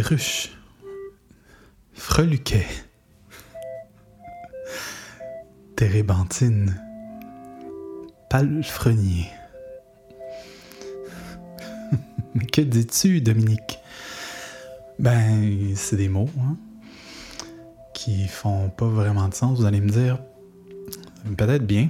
perruche, 0.00 0.50
freluquet, 1.92 2.68
térébenthine, 5.74 6.80
palefrenier. 8.30 9.26
Mais 12.36 12.46
que 12.52 12.60
dis-tu, 12.60 13.20
Dominique? 13.20 13.80
Ben, 15.00 15.74
c'est 15.74 15.96
des 15.96 16.08
mots, 16.08 16.30
hein, 16.38 16.56
qui 17.92 18.28
font 18.28 18.68
pas 18.68 18.86
vraiment 18.86 19.26
de 19.26 19.34
sens. 19.34 19.58
Vous 19.58 19.66
allez 19.66 19.80
me 19.80 19.90
dire, 19.90 20.20
peut-être 21.36 21.66
bien, 21.66 21.88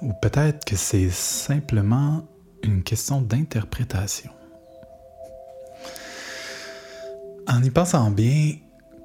ou 0.00 0.12
peut-être 0.22 0.64
que 0.64 0.76
c'est 0.76 1.10
simplement 1.10 2.24
une 2.62 2.84
question 2.84 3.20
d'interprétation. 3.20 4.30
En 7.54 7.62
y 7.62 7.70
pensant 7.70 8.10
bien, 8.10 8.56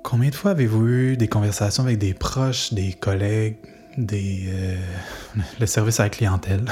combien 0.03 0.31
de 0.31 0.35
fois 0.35 0.51
avez-vous 0.51 0.87
eu 0.87 1.17
des 1.17 1.27
conversations 1.27 1.83
avec 1.83 1.99
des 1.99 2.15
proches, 2.15 2.73
des 2.73 2.93
collègues, 2.93 3.57
des, 3.95 4.45
euh, 4.47 4.75
le 5.59 5.67
service 5.67 5.99
à 5.99 6.05
la 6.05 6.09
clientèle, 6.09 6.65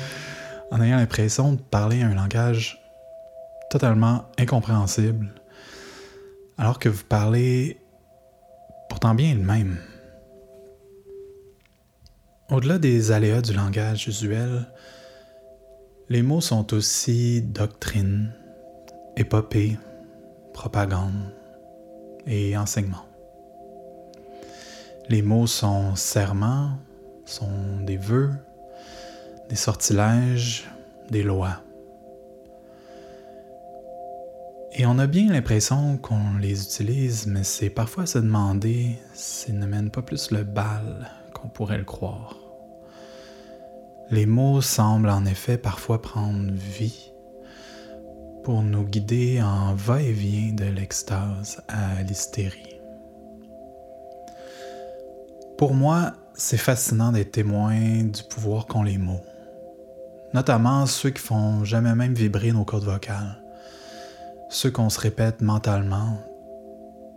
en 0.70 0.80
ayant 0.80 0.96
l'impression 0.96 1.54
de 1.54 1.60
parler 1.60 2.02
un 2.02 2.14
langage 2.14 2.80
totalement 3.68 4.26
incompréhensible, 4.38 5.34
alors 6.56 6.78
que 6.78 6.88
vous 6.88 7.02
parlez 7.02 7.80
pourtant 8.88 9.16
bien 9.16 9.34
le 9.34 9.42
même. 9.42 9.76
Au-delà 12.48 12.78
des 12.78 13.10
aléas 13.10 13.42
du 13.42 13.54
langage 13.54 14.06
usuel, 14.06 14.68
les 16.10 16.22
mots 16.22 16.40
sont 16.40 16.72
aussi 16.74 17.42
doctrine, 17.42 18.32
épopée, 19.16 19.78
propagande 20.58 21.32
et 22.26 22.56
enseignement. 22.56 23.06
Les 25.08 25.22
mots 25.22 25.46
sont 25.46 25.94
serments, 25.94 26.72
sont 27.26 27.78
des 27.82 27.96
vœux, 27.96 28.32
des 29.48 29.54
sortilèges, 29.54 30.68
des 31.10 31.22
lois. 31.22 31.62
Et 34.72 34.84
on 34.84 34.98
a 34.98 35.06
bien 35.06 35.32
l'impression 35.32 35.96
qu'on 35.96 36.38
les 36.40 36.64
utilise, 36.64 37.28
mais 37.28 37.44
c'est 37.44 37.70
parfois 37.70 38.06
se 38.06 38.18
demander 38.18 38.98
s'ils 39.14 39.60
ne 39.60 39.66
mènent 39.66 39.92
pas 39.92 40.02
plus 40.02 40.32
le 40.32 40.42
bal 40.42 41.08
qu'on 41.34 41.48
pourrait 41.48 41.78
le 41.78 41.84
croire. 41.84 42.34
Les 44.10 44.26
mots 44.26 44.60
semblent 44.60 45.10
en 45.10 45.24
effet 45.24 45.56
parfois 45.56 46.02
prendre 46.02 46.50
vie 46.52 47.12
pour 48.48 48.62
nous 48.62 48.84
guider 48.84 49.42
en 49.42 49.74
va-et-vient 49.74 50.54
de 50.54 50.64
l'extase 50.64 51.62
à 51.68 52.02
l'hystérie. 52.02 52.80
Pour 55.58 55.74
moi, 55.74 56.14
c'est 56.32 56.56
fascinant 56.56 57.12
d'être 57.12 57.32
témoin 57.32 58.04
du 58.04 58.22
pouvoir 58.22 58.64
qu'ont 58.64 58.84
les 58.84 58.96
mots, 58.96 59.20
notamment 60.32 60.86
ceux 60.86 61.10
qui 61.10 61.20
font 61.20 61.62
jamais 61.64 61.94
même 61.94 62.14
vibrer 62.14 62.52
nos 62.52 62.64
cordes 62.64 62.84
vocales, 62.84 63.38
ceux 64.48 64.70
qu'on 64.70 64.88
se 64.88 64.98
répète 64.98 65.42
mentalement, 65.42 66.18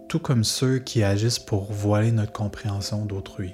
tout 0.09 0.19
comme 0.19 0.43
ceux 0.43 0.79
qui 0.79 1.01
agissent 1.01 1.39
pour 1.39 1.71
voiler 1.71 2.11
notre 2.11 2.33
compréhension 2.33 3.05
d'autrui. 3.05 3.53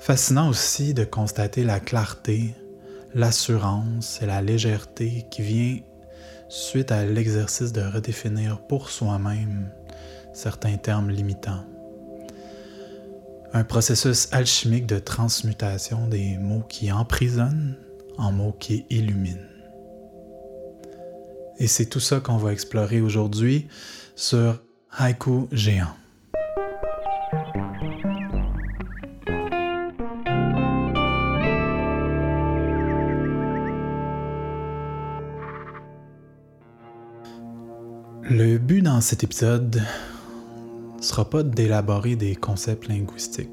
Fascinant 0.00 0.48
aussi 0.48 0.92
de 0.92 1.04
constater 1.04 1.62
la 1.62 1.78
clarté, 1.78 2.52
l'assurance 3.14 4.20
et 4.22 4.26
la 4.26 4.42
légèreté 4.42 5.26
qui 5.30 5.42
vient 5.42 5.78
suite 6.48 6.92
à 6.92 7.04
l'exercice 7.04 7.72
de 7.72 7.82
redéfinir 7.82 8.60
pour 8.66 8.90
soi-même 8.90 9.70
certains 10.32 10.76
termes 10.76 11.10
limitants. 11.10 11.64
Un 13.52 13.64
processus 13.64 14.28
alchimique 14.32 14.86
de 14.86 14.98
transmutation 14.98 16.06
des 16.06 16.38
mots 16.38 16.64
qui 16.68 16.92
emprisonnent 16.92 17.76
en 18.16 18.32
mots 18.32 18.56
qui 18.58 18.84
illuminent. 18.90 19.46
Et 21.58 21.66
c'est 21.66 21.86
tout 21.86 22.00
ça 22.00 22.20
qu'on 22.20 22.36
va 22.36 22.52
explorer 22.52 23.00
aujourd'hui 23.00 23.68
sur 24.14 24.62
Haïku 24.96 25.48
Géant. 25.52 25.99
Cet 39.00 39.24
épisode 39.24 39.82
sera 41.00 41.28
pas 41.28 41.42
d'élaborer 41.42 42.16
des 42.16 42.36
concepts 42.36 42.88
linguistiques. 42.88 43.48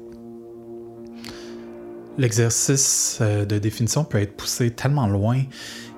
L'exercice 2.18 3.18
euh, 3.20 3.44
de 3.44 3.58
définition 3.58 4.04
peut 4.04 4.20
être 4.20 4.36
poussé 4.36 4.70
tellement 4.70 5.06
loin 5.06 5.42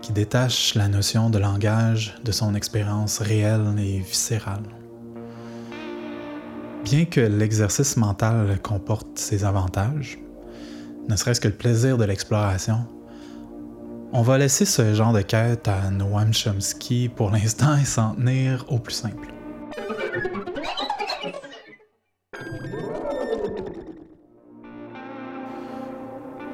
qu'il 0.02 0.14
détache 0.14 0.74
la 0.74 0.86
notion 0.88 1.30
de 1.30 1.38
langage 1.38 2.14
de 2.24 2.32
son 2.32 2.54
expérience 2.54 3.18
réelle 3.18 3.74
et 3.78 3.98
viscérale. 4.00 4.62
Bien 6.84 7.04
que 7.04 7.20
l'exercice 7.20 7.96
mental 7.96 8.58
comporte 8.62 9.18
ses 9.18 9.44
avantages, 9.44 10.18
ne 11.08 11.16
serait-ce 11.16 11.40
que 11.40 11.48
le 11.48 11.54
plaisir 11.54 11.98
de 11.98 12.04
l'exploration, 12.04 12.86
on 14.12 14.22
va 14.22 14.38
laisser 14.38 14.64
ce 14.64 14.92
genre 14.94 15.12
de 15.12 15.22
quête 15.22 15.68
à 15.68 15.90
Noam 15.90 16.32
Chomsky 16.34 17.08
pour 17.08 17.30
l'instant 17.30 17.76
et 17.76 17.84
s'en 17.84 18.14
tenir 18.14 18.64
au 18.68 18.78
plus 18.78 18.94
simple. 18.94 19.29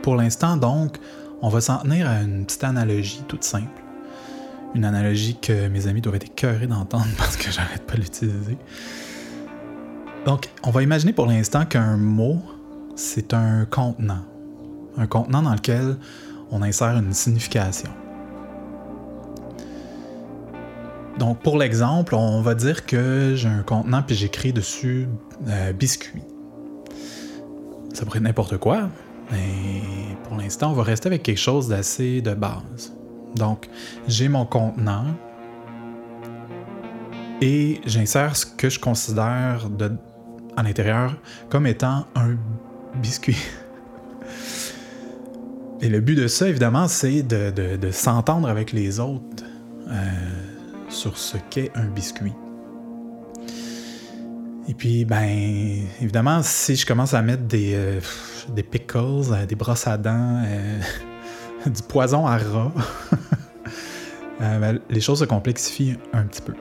Pour 0.02 0.14
l'instant, 0.16 0.56
donc, 0.56 0.98
on 1.42 1.48
va 1.48 1.60
s'en 1.60 1.78
tenir 1.78 2.08
à 2.08 2.20
une 2.22 2.46
petite 2.46 2.64
analogie 2.64 3.22
toute 3.26 3.44
simple. 3.44 3.82
Une 4.74 4.84
analogie 4.84 5.36
que 5.40 5.68
mes 5.68 5.86
amis 5.86 6.00
doivent 6.00 6.16
être 6.16 6.26
écœurés 6.26 6.66
d'entendre 6.66 7.06
parce 7.18 7.36
que 7.36 7.50
j'arrête 7.50 7.84
pas 7.86 7.94
de 7.94 8.02
l'utiliser. 8.02 8.58
Donc, 10.24 10.48
on 10.62 10.70
va 10.70 10.82
imaginer 10.82 11.12
pour 11.12 11.26
l'instant 11.26 11.64
qu'un 11.64 11.96
mot, 11.96 12.42
c'est 12.94 13.34
un 13.34 13.64
contenant. 13.64 14.24
Un 14.96 15.06
contenant 15.06 15.42
dans 15.42 15.54
lequel 15.54 15.96
on 16.50 16.62
insère 16.62 16.96
une 16.96 17.12
signification. 17.12 17.90
Donc, 21.19 21.41
pour 21.41 21.56
l'exemple, 21.56 22.15
on 22.15 22.43
va 22.43 22.54
dire 22.54 22.84
que 22.84 23.34
j'ai 23.37 23.49
un 23.49 23.62
contenant 23.62 24.03
puis 24.03 24.15
j'écris 24.15 24.53
dessus 24.53 25.09
euh, 25.49 25.72
biscuit. 25.72 26.22
Ça 27.94 28.04
pourrait 28.04 28.19
être 28.19 28.25
n'importe 28.25 28.59
quoi, 28.59 28.91
mais 29.32 29.82
pour 30.25 30.37
l'instant, 30.37 30.71
on 30.71 30.75
va 30.75 30.82
rester 30.82 31.06
avec 31.06 31.22
quelque 31.22 31.38
chose 31.38 31.69
d'assez 31.69 32.21
de 32.21 32.34
base. 32.34 32.93
Donc, 33.34 33.69
j'ai 34.06 34.28
mon 34.28 34.44
contenant 34.44 35.06
et 37.41 37.81
j'insère 37.87 38.37
ce 38.37 38.44
que 38.44 38.69
je 38.69 38.78
considère 38.78 39.69
à 40.56 40.62
l'intérieur 40.62 41.15
comme 41.48 41.66
étant 41.66 42.06
un 42.15 42.37
biscuit. 43.00 43.38
Et 45.83 45.91
le 45.91 46.00
but 46.00 46.15
de 46.15 46.27
ça, 46.27 46.48
évidemment, 46.48 46.88
c'est 46.88 47.22
de, 47.22 47.91
s'entendre 47.91 48.48
avec 48.48 48.72
les 48.72 48.98
autres 48.98 49.44
euh, 49.88 50.03
sur 50.96 51.18
ce 51.18 51.36
qu'est 51.50 51.70
un 51.74 51.86
biscuit. 51.86 52.32
Et 54.68 54.74
puis, 54.74 55.04
ben, 55.04 55.86
évidemment, 56.00 56.40
si 56.42 56.74
je 56.74 56.84
commence 56.84 57.14
à 57.14 57.22
mettre 57.22 57.44
des, 57.44 57.74
euh, 57.74 58.00
pickles, 58.70 59.32
euh, 59.32 59.46
des 59.46 59.54
brosses 59.54 59.86
à 59.86 59.96
dents, 59.96 60.42
du 61.66 61.82
poison 61.82 62.26
à 62.26 62.36
rat, 62.36 62.72
ben, 64.41 64.80
les 64.91 65.00
choses 65.00 65.21
se 65.21 65.24
complexifient 65.24 65.97
un 66.12 66.24
petit 66.24 66.42
peu. 66.42 66.54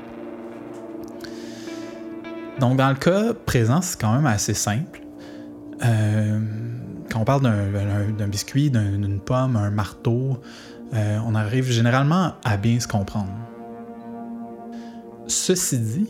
Donc, 2.59 2.77
dans 2.77 2.89
le 2.89 2.95
cas 2.95 3.33
présent, 3.33 3.81
c'est 3.81 3.99
quand 3.99 4.13
même 4.13 4.25
assez 4.25 4.53
simple. 4.53 5.01
Euh, 5.83 6.39
quand 7.11 7.19
on 7.19 7.25
parle 7.25 7.41
d'un 8.17 8.27
biscuit, 8.27 8.69
d'une 8.69 9.19
pomme, 9.19 9.55
un 9.55 9.71
marteau, 9.71 10.39
euh, 10.93 11.19
on 11.25 11.35
arrive 11.35 11.69
généralement 11.69 12.33
à 12.43 12.57
bien 12.57 12.79
se 12.79 12.87
comprendre. 12.87 13.31
Ceci 15.27 15.79
dit, 15.79 16.09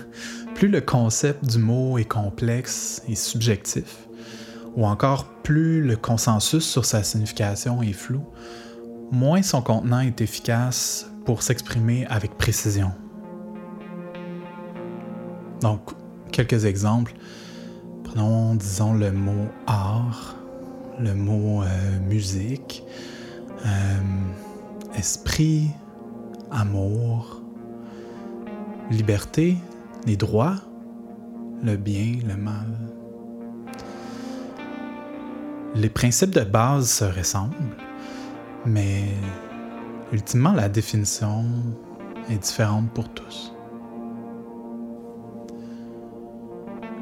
plus 0.54 0.68
le 0.68 0.80
concept 0.80 1.44
du 1.44 1.58
mot 1.58 1.98
est 1.98 2.04
complexe 2.04 3.02
et 3.08 3.14
subjectif, 3.14 4.08
ou 4.76 4.84
encore 4.84 5.26
plus 5.42 5.82
le 5.82 5.96
consensus 5.96 6.64
sur 6.64 6.84
sa 6.84 7.02
signification 7.02 7.82
est 7.82 7.92
flou, 7.92 8.22
moins 9.12 9.42
son 9.42 9.62
contenant 9.62 10.00
est 10.00 10.20
efficace 10.20 11.08
pour 11.24 11.42
s'exprimer 11.42 12.06
avec 12.06 12.36
précision. 12.36 12.92
Donc, 15.60 15.80
quelques 16.32 16.64
exemples. 16.64 17.14
Prenons, 18.04 18.54
disons, 18.54 18.94
le 18.94 19.12
mot 19.12 19.48
art, 19.66 20.36
le 20.98 21.14
mot 21.14 21.62
euh, 21.62 21.66
musique, 22.08 22.82
euh, 23.66 24.00
esprit, 24.96 25.68
amour, 26.50 27.37
liberté, 28.90 29.56
les 30.06 30.16
droits, 30.16 30.56
le 31.62 31.76
bien, 31.76 32.16
le 32.26 32.36
mal. 32.36 32.66
Les 35.74 35.90
principes 35.90 36.30
de 36.30 36.44
base 36.44 36.90
se 36.90 37.04
ressemblent, 37.04 37.54
mais 38.64 39.04
ultimement 40.12 40.52
la 40.52 40.68
définition 40.68 41.44
est 42.30 42.38
différente 42.38 42.90
pour 42.92 43.08
tous. 43.10 43.52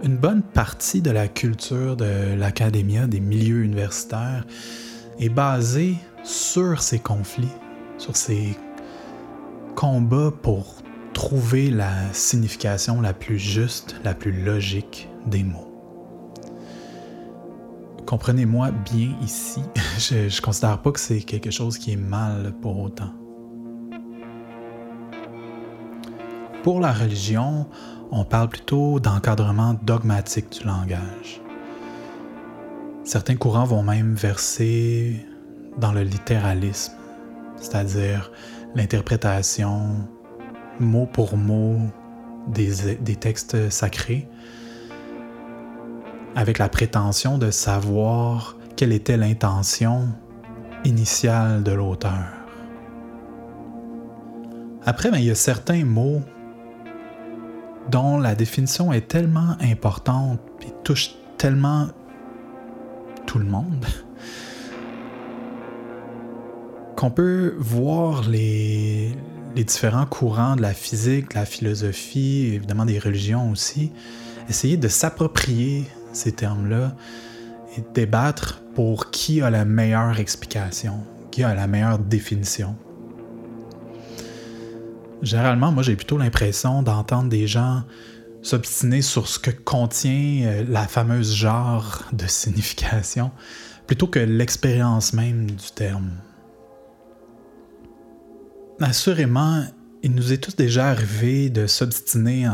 Une 0.03 0.19
bonne 0.19 0.43
partie 0.43 1.01
de 1.01 1.11
la 1.11 1.27
culture 1.27 1.97
de 1.97 2.35
l'académia, 2.37 3.07
des 3.07 3.21
milieux 3.21 3.65
universitaires, 3.65 4.47
est 5.19 5.29
basée 5.29 5.97
sur 6.23 6.83
ces 6.83 6.99
conflits, 6.99 7.49
sur 7.99 8.17
ces 8.17 8.57
combats 9.75 10.33
pour 10.43 10.83
trouver 11.17 11.71
la 11.71 12.13
signification 12.13 13.01
la 13.01 13.15
plus 13.15 13.39
juste, 13.39 13.97
la 14.05 14.13
plus 14.13 14.33
logique 14.33 15.09
des 15.25 15.45
mots. 15.45 15.73
Comprenez-moi 18.05 18.71
bien 18.71 19.17
ici, 19.23 19.63
je 19.99 20.27
ne 20.27 20.41
considère 20.43 20.83
pas 20.83 20.93
que 20.93 21.01
c'est 21.01 21.23
quelque 21.23 21.51
chose 21.51 21.79
qui 21.79 21.93
est 21.93 21.97
mal 21.97 22.53
pour 22.61 22.79
autant. 22.79 23.15
Pour 26.63 26.81
la 26.81 26.93
religion, 26.93 27.67
on 28.11 28.27
parle 28.27 28.51
plutôt 28.51 29.01
d'encadrement 29.01 29.73
dogmatique 29.73 30.61
du 30.61 30.67
langage. 30.67 31.41
Certains 33.05 33.37
courants 33.37 33.65
vont 33.65 33.83
même 33.83 34.17
verser 34.17 35.25
dans 35.79 35.93
le 35.93 36.03
littéralisme, 36.03 36.93
c'est-à-dire 37.57 38.31
l'interprétation 38.75 40.07
mot 40.81 41.07
pour 41.07 41.37
mot 41.37 41.77
des, 42.49 42.97
des, 42.97 43.17
textes 43.17 43.71
sacrés, 43.71 44.29
avec 46.35 46.59
la 46.59 46.69
prétention 46.69 47.39
de 47.39 47.51
savoir 47.51 48.57
quelle 48.77 48.93
était 48.93 49.17
l'intention 49.17 50.09
initiale 50.85 51.63
de 51.63 51.73
l'auteur. 51.73 52.25
Après, 54.85 55.11
ben, 55.11 55.19
il 55.19 55.25
y 55.25 55.31
a 55.31 55.35
certains 55.35 55.85
mots 55.85 56.23
dont 57.91 58.19
la 58.19 58.35
définition 58.35 58.93
est 58.93 59.09
tellement 59.09 59.57
importante 59.61 60.41
et 60.63 60.73
touche 60.85 61.15
tellement 61.39 61.89
tout 63.27 63.39
le 63.39 63.45
monde 63.45 63.85
qu'on 66.97 67.11
peut 67.11 67.55
voir 67.59 68.29
les, 68.29 69.13
les 69.57 69.65
différents 69.65 70.05
courants 70.05 70.55
de 70.55 70.61
la 70.61 70.75
physique, 70.75 71.31
de 71.31 71.37
la 71.37 71.47
philosophie, 71.47 72.53
évidemment 72.55 72.85
des 72.85 72.99
religions 72.99 73.51
aussi, 73.51 73.91
essayer 74.51 74.77
de 74.77 74.87
s'approprier 74.87 75.87
ces 76.13 76.33
termes-là 76.33 76.95
et 77.77 77.83
débattre 77.95 78.63
pour 78.75 79.11
qui 79.11 79.41
a 79.41 79.49
la 79.49 79.65
meilleure 79.65 80.21
explication, 80.21 81.01
qui 81.31 81.43
a 81.43 81.55
la 81.55 81.67
meilleure 81.67 81.99
définition. 81.99 82.77
Généralement, 85.23 85.73
moi, 85.73 85.83
j'ai 85.83 85.97
plutôt 85.97 86.19
l'impression 86.19 86.83
d'entendre 86.83 87.31
des 87.31 87.47
gens 87.47 87.83
s'obstiner 88.43 89.01
sur 89.01 89.27
ce 89.27 89.39
que 89.39 89.51
contient 89.51 90.43
euh, 90.45 90.65
la 90.69 90.87
fameuse 90.87 91.35
genre 91.35 92.03
de 92.13 92.27
signification, 92.27 93.31
plutôt 93.87 94.07
que 94.07 94.19
l'expérience 94.19 95.15
même 95.15 95.51
du 95.51 95.71
terme. 95.75 96.11
Assurément, 98.81 99.65
il 100.03 100.15
nous 100.15 100.33
est 100.33 100.37
tous 100.37 100.55
déjà 100.55 100.89
arrivé 100.89 101.49
de 101.49 101.67
s'obstiner 101.67 102.47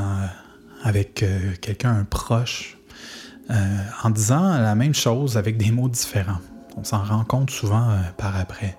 avec 0.84 1.22
euh, 1.22 1.52
quelqu'un 1.60 2.06
proche 2.08 2.78
euh, 3.50 3.54
en 4.04 4.10
disant 4.10 4.56
la 4.58 4.74
même 4.76 4.94
chose 4.94 5.36
avec 5.36 5.56
des 5.56 5.72
mots 5.72 5.88
différents. 5.88 6.38
On 6.76 6.84
s'en 6.84 7.02
rend 7.02 7.24
compte 7.24 7.50
souvent 7.50 7.88
par 8.16 8.36
après. 8.36 8.78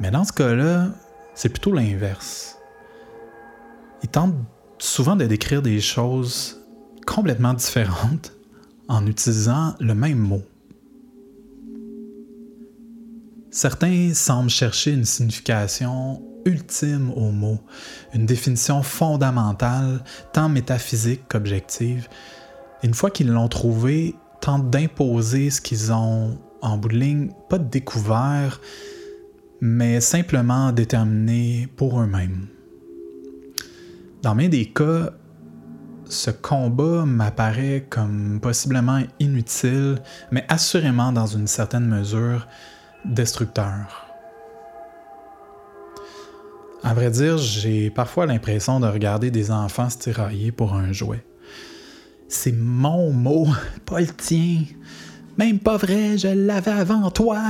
Mais 0.00 0.10
dans 0.10 0.24
ce 0.24 0.32
cas-là, 0.32 0.88
c'est 1.34 1.48
plutôt 1.48 1.72
l'inverse. 1.72 2.58
Il 4.02 4.08
tente 4.08 4.34
souvent 4.78 5.16
de 5.16 5.24
décrire 5.24 5.62
des 5.62 5.80
choses 5.80 6.60
complètement 7.06 7.54
différentes 7.54 8.32
en 8.88 9.06
utilisant 9.06 9.74
le 9.80 9.94
même 9.94 10.18
mot. 10.18 10.42
Certains 13.56 14.12
semblent 14.12 14.50
chercher 14.50 14.92
une 14.92 15.06
signification 15.06 16.20
ultime 16.44 17.10
au 17.16 17.30
mot, 17.30 17.58
une 18.12 18.26
définition 18.26 18.82
fondamentale, 18.82 20.04
tant 20.34 20.50
métaphysique 20.50 21.22
qu'objective. 21.26 22.06
Une 22.82 22.92
fois 22.92 23.10
qu'ils 23.10 23.30
l'ont 23.32 23.48
trouvée, 23.48 24.14
tentent 24.42 24.68
d'imposer 24.68 25.48
ce 25.48 25.62
qu'ils 25.62 25.90
ont, 25.90 26.38
en 26.60 26.76
bout 26.76 26.88
de 26.88 26.98
ligne, 26.98 27.30
pas 27.48 27.56
découvert, 27.56 28.60
mais 29.62 30.02
simplement 30.02 30.70
déterminés 30.70 31.66
pour 31.76 31.98
eux-mêmes. 31.98 32.48
Dans 34.20 34.34
bien 34.34 34.50
des 34.50 34.66
cas, 34.66 35.14
ce 36.04 36.30
combat 36.30 37.06
m'apparaît 37.06 37.86
comme 37.88 38.38
possiblement 38.38 39.00
inutile, 39.18 39.96
mais 40.30 40.44
assurément 40.50 41.10
dans 41.10 41.26
une 41.26 41.46
certaine 41.46 41.86
mesure 41.86 42.46
destructeur. 43.06 44.06
À 46.82 46.94
vrai 46.94 47.10
dire, 47.10 47.38
j'ai 47.38 47.90
parfois 47.90 48.26
l'impression 48.26 48.78
de 48.78 48.86
regarder 48.86 49.30
des 49.30 49.50
enfants 49.50 49.90
se 49.90 49.98
tirailler 49.98 50.52
pour 50.52 50.74
un 50.74 50.92
jouet. 50.92 51.24
C'est 52.28 52.52
mon 52.52 53.12
mot, 53.12 53.48
pas 53.84 54.00
le 54.00 54.06
tien. 54.06 54.62
Même 55.36 55.58
pas 55.58 55.76
vrai, 55.76 56.16
je 56.16 56.28
l'avais 56.28 56.70
avant 56.70 57.10
toi. 57.10 57.40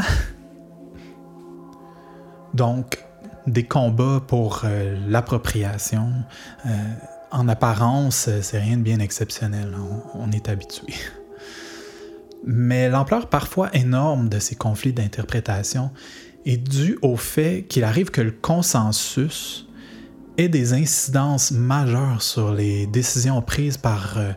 Donc, 2.55 3.05
des 3.47 3.65
combats 3.65 4.23
pour 4.27 4.63
euh, 4.65 4.97
l'appropriation, 5.07 6.11
euh, 6.65 6.71
en 7.31 7.49
apparence, 7.49 8.31
c'est 8.41 8.59
rien 8.59 8.79
de 8.79 8.83
bien 8.83 8.99
exceptionnel, 8.99 9.75
on, 10.15 10.31
est 10.33 10.49
habitué. 10.49 10.95
Mais 12.45 12.89
l'ampleur 12.89 13.29
parfois 13.29 13.75
énorme 13.75 14.29
de 14.29 14.39
ces 14.39 14.55
conflits 14.55 14.93
d'interprétation 14.93 15.91
est 16.45 16.57
due 16.57 16.99
au 17.03 17.17
fait 17.17 17.65
qu'il 17.69 17.85
arrive 17.85 18.11
que 18.11 18.21
le 18.21 18.31
consensus 18.31 19.69
ait 20.39 20.49
des 20.49 20.75
incidences 20.75 21.51
majeures 21.51 22.23
sur 22.23 22.53
les 22.53 22.87
décisions 22.87 23.43
prises 23.43 23.79
par, 23.79 24.19
euh, 24.19 24.33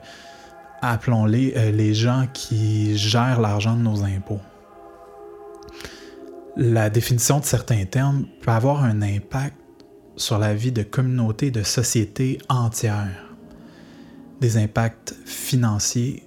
appelons-les, 0.82 1.72
les 1.72 1.94
gens 1.94 2.26
qui 2.34 2.98
gèrent 2.98 3.42
l'argent 3.42 3.76
de 3.76 3.82
nos 3.82 4.04
impôts 4.04 4.40
la 6.60 6.90
définition 6.90 7.40
de 7.40 7.46
certains 7.46 7.86
termes 7.86 8.26
peut 8.42 8.52
avoir 8.52 8.84
un 8.84 9.02
impact 9.02 9.56
sur 10.18 10.38
la 10.38 10.54
vie 10.54 10.74
de 10.74 10.84
communautés, 10.84 11.52
de 11.52 11.64
sociétés 11.64 12.38
entières. 12.50 13.34
Des 14.42 14.58
impacts 14.58 15.16
financiers, 15.26 16.24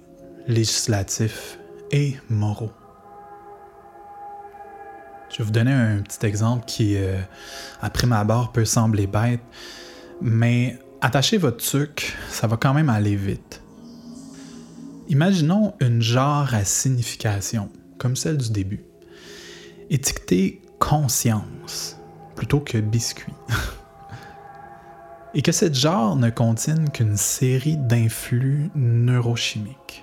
législatifs 0.47 1.59
et 1.93 2.17
moraux. 2.29 2.73
Je 5.31 5.37
vais 5.37 5.45
vous 5.45 5.51
donner 5.51 5.71
un 5.71 6.01
petit 6.01 6.25
exemple 6.25 6.65
qui, 6.65 6.97
à 7.81 7.89
prime 7.89 8.11
abord, 8.11 8.51
peut 8.51 8.65
sembler 8.65 9.07
bête, 9.07 9.39
mais 10.21 10.77
attachez 10.99 11.37
votre 11.37 11.63
truc, 11.63 12.13
ça 12.29 12.47
va 12.47 12.57
quand 12.57 12.73
même 12.73 12.89
aller 12.89 13.15
vite. 13.15 13.61
Imaginons 15.07 15.73
une 15.79 16.01
genre 16.01 16.53
à 16.53 16.65
signification, 16.65 17.69
comme 17.97 18.17
celle 18.17 18.37
du 18.37 18.51
début 18.51 18.83
étiqueter 19.89 20.61
conscience 20.79 21.97
plutôt 22.35 22.59
que 22.59 22.77
biscuit. 22.79 23.33
Et 25.35 25.41
que 25.41 25.51
cette 25.51 25.75
genre 25.75 26.15
ne 26.15 26.29
contienne 26.29 26.89
qu'une 26.91 27.17
série 27.17 27.77
d'influx 27.77 28.69
neurochimiques. 28.75 30.02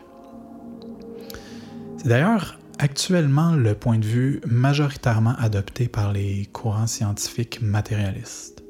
C'est 2.02 2.09
d'ailleurs 2.09 2.59
actuellement 2.78 3.54
le 3.54 3.75
point 3.75 3.99
de 3.99 4.07
vue 4.07 4.40
majoritairement 4.47 5.35
adopté 5.38 5.87
par 5.87 6.14
les 6.14 6.47
courants 6.50 6.87
scientifiques 6.87 7.61
matérialistes. 7.61 8.64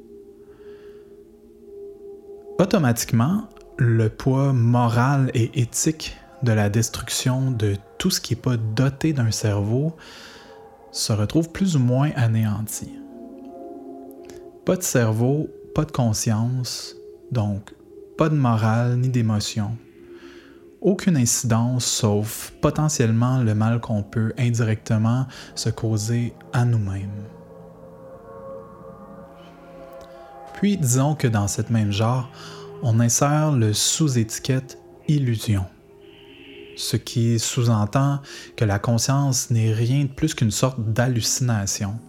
Automatiquement, 2.59 3.47
le 3.77 4.09
poids 4.09 4.51
moral 4.51 5.31
et 5.33 5.61
éthique 5.61 6.17
de 6.43 6.51
la 6.51 6.69
destruction 6.69 7.51
de 7.51 7.77
tout 7.97 8.09
ce 8.09 8.19
qui 8.19 8.33
n'est 8.33 8.41
pas 8.41 8.57
doté 8.57 9.13
d'un 9.13 9.31
cerveau 9.31 9.95
se 10.91 11.13
retrouve 11.13 11.53
plus 11.53 11.77
ou 11.77 11.79
moins 11.79 12.11
anéanti. 12.17 12.91
Pas 14.65 14.75
de 14.75 14.83
cerveau, 14.83 15.49
pas 15.73 15.85
de 15.85 15.91
conscience, 15.91 16.97
donc 17.31 17.73
pas 18.17 18.27
de 18.27 18.35
morale 18.35 18.97
ni 18.97 19.07
d'émotion. 19.07 19.77
Aucune 20.81 21.15
incidence 21.15 21.85
sauf 21.85 22.53
potentiellement 22.59 23.43
le 23.43 23.53
mal 23.53 23.79
qu'on 23.79 24.01
peut 24.01 24.33
indirectement 24.39 25.27
se 25.53 25.69
causer 25.69 26.33
à 26.53 26.65
nous-mêmes. 26.65 27.23
Puis 30.55 30.77
disons 30.77 31.13
que 31.13 31.27
dans 31.27 31.47
cette 31.47 31.69
même 31.69 31.91
genre, 31.91 32.31
on 32.81 32.99
insère 32.99 33.51
le 33.51 33.73
sous-étiquette 33.73 34.79
illusion, 35.07 35.65
ce 36.75 36.97
qui 36.97 37.37
sous-entend 37.37 38.19
que 38.55 38.65
la 38.65 38.79
conscience 38.79 39.51
n'est 39.51 39.73
rien 39.73 40.05
de 40.05 40.11
plus 40.11 40.33
qu'une 40.33 40.49
sorte 40.49 40.79
d'hallucination. 40.79 41.99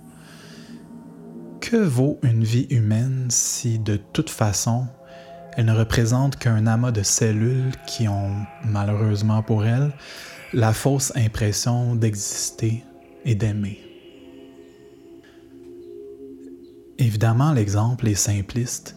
Que 1.60 1.76
vaut 1.76 2.18
une 2.22 2.42
vie 2.42 2.68
humaine 2.70 3.26
si 3.28 3.78
de 3.78 3.96
toute 3.96 4.30
façon 4.30 4.86
elle 5.56 5.66
ne 5.66 5.72
représente 5.72 6.36
qu'un 6.36 6.66
amas 6.66 6.92
de 6.92 7.02
cellules 7.02 7.72
qui 7.86 8.08
ont, 8.08 8.34
malheureusement 8.64 9.42
pour 9.42 9.64
elle, 9.64 9.92
la 10.52 10.72
fausse 10.72 11.12
impression 11.16 11.94
d'exister 11.94 12.84
et 13.24 13.34
d'aimer. 13.34 13.80
Évidemment, 16.98 17.52
l'exemple 17.52 18.08
est 18.08 18.14
simpliste, 18.14 18.96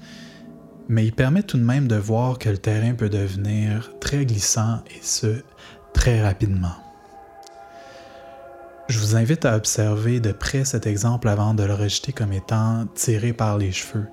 mais 0.87 1.05
il 1.05 1.13
permet 1.13 1.43
tout 1.43 1.57
de 1.57 1.63
même 1.63 1.87
de 1.87 1.95
voir 1.95 2.37
que 2.37 2.49
le 2.49 2.57
terrain 2.57 2.93
peut 2.93 3.09
devenir 3.09 3.91
très 3.99 4.25
glissant 4.25 4.79
et 4.95 4.99
ce, 5.01 5.41
très 5.93 6.21
rapidement. 6.21 6.75
Je 8.87 8.99
vous 8.99 9.15
invite 9.15 9.45
à 9.45 9.55
observer 9.55 10.19
de 10.19 10.31
près 10.31 10.63
cet 10.63 10.85
exemple 10.85 11.27
avant 11.27 11.55
de 11.55 11.63
le 11.63 11.73
rejeter 11.73 12.13
comme 12.13 12.33
étant 12.33 12.85
tiré 12.93 13.33
par 13.33 13.57
les 13.57 13.71
cheveux. 13.71 14.05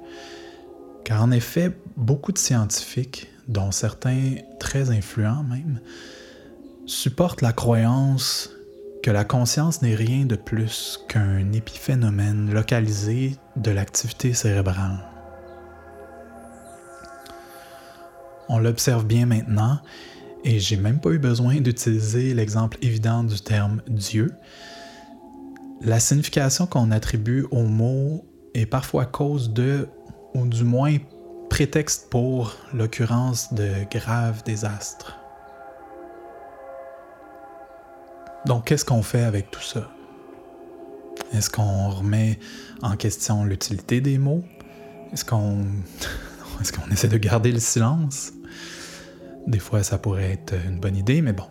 Car 1.04 1.22
en 1.22 1.30
effet, 1.30 1.72
beaucoup 1.96 2.32
de 2.32 2.38
scientifiques, 2.38 3.28
dont 3.48 3.70
certains 3.70 4.36
très 4.58 4.90
influents 4.90 5.42
même, 5.42 5.80
supportent 6.86 7.42
la 7.42 7.52
croyance 7.52 8.50
que 9.02 9.10
la 9.10 9.24
conscience 9.24 9.82
n'est 9.82 9.96
rien 9.96 10.26
de 10.26 10.36
plus 10.36 11.00
qu'un 11.08 11.52
épiphénomène 11.52 12.52
localisé 12.52 13.36
de 13.56 13.70
l'activité 13.70 14.32
cérébrale. 14.32 14.98
On 18.48 18.58
l'observe 18.58 19.04
bien 19.04 19.26
maintenant, 19.26 19.80
et 20.44 20.60
j'ai 20.60 20.76
même 20.76 21.00
pas 21.00 21.10
eu 21.10 21.18
besoin 21.18 21.60
d'utiliser 21.60 22.34
l'exemple 22.34 22.78
évident 22.82 23.24
du 23.24 23.40
terme 23.40 23.80
Dieu. 23.88 24.32
La 25.80 25.98
signification 25.98 26.66
qu'on 26.66 26.90
attribue 26.90 27.46
au 27.50 27.62
mot 27.62 28.24
est 28.54 28.66
parfois 28.66 29.04
cause 29.04 29.52
de, 29.52 29.88
ou 30.34 30.46
du 30.46 30.64
moins 30.64 30.98
prétexte 31.52 32.08
pour, 32.08 32.56
l'occurrence 32.72 33.52
de 33.52 33.68
graves 33.90 34.42
désastres. 34.42 35.18
Donc, 38.46 38.64
qu'est-ce 38.64 38.86
qu'on 38.86 39.02
fait 39.02 39.24
avec 39.24 39.50
tout 39.50 39.60
ça? 39.60 39.90
Est-ce 41.34 41.50
qu'on 41.50 41.90
remet 41.90 42.38
en 42.80 42.96
question 42.96 43.44
l'utilité 43.44 44.00
des 44.00 44.16
mots? 44.16 44.42
Est-ce 45.12 45.26
qu'on 45.26 45.58
est 46.62 46.92
essaie 46.92 47.08
de 47.08 47.18
garder 47.18 47.52
le 47.52 47.60
silence? 47.60 48.32
Des 49.46 49.58
fois, 49.58 49.82
ça 49.82 49.98
pourrait 49.98 50.32
être 50.32 50.54
une 50.66 50.80
bonne 50.80 50.96
idée, 50.96 51.20
mais 51.20 51.34
bon. 51.34 51.48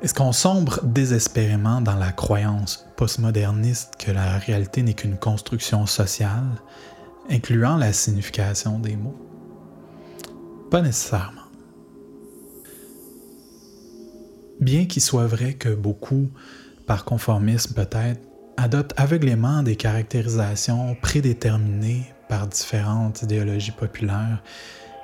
Est-ce 0.00 0.14
qu'on 0.14 0.32
sombre 0.32 0.80
désespérément 0.84 1.82
dans 1.82 1.96
la 1.96 2.12
croyance 2.12 2.86
postmoderniste 2.96 3.96
que 3.98 4.10
la 4.10 4.38
réalité 4.38 4.82
n'est 4.82 4.94
qu'une 4.94 5.18
construction 5.18 5.84
sociale, 5.84 6.48
incluant 7.30 7.76
la 7.76 7.92
signification 7.92 8.78
des 8.78 8.96
mots? 8.96 9.16
Pas 10.70 10.82
nécessairement. 10.82 11.42
Bien 14.60 14.86
qu'il 14.86 15.02
soit 15.02 15.26
vrai 15.26 15.54
que 15.54 15.74
beaucoup, 15.74 16.28
par 16.86 17.04
conformisme 17.04 17.74
peut-être, 17.74 18.20
adoptent 18.56 18.94
aveuglément 18.96 19.62
des 19.62 19.76
caractérisations 19.76 20.96
prédéterminées 21.02 22.04
par 22.28 22.46
différentes 22.46 23.22
idéologies 23.22 23.72
populaires, 23.72 24.42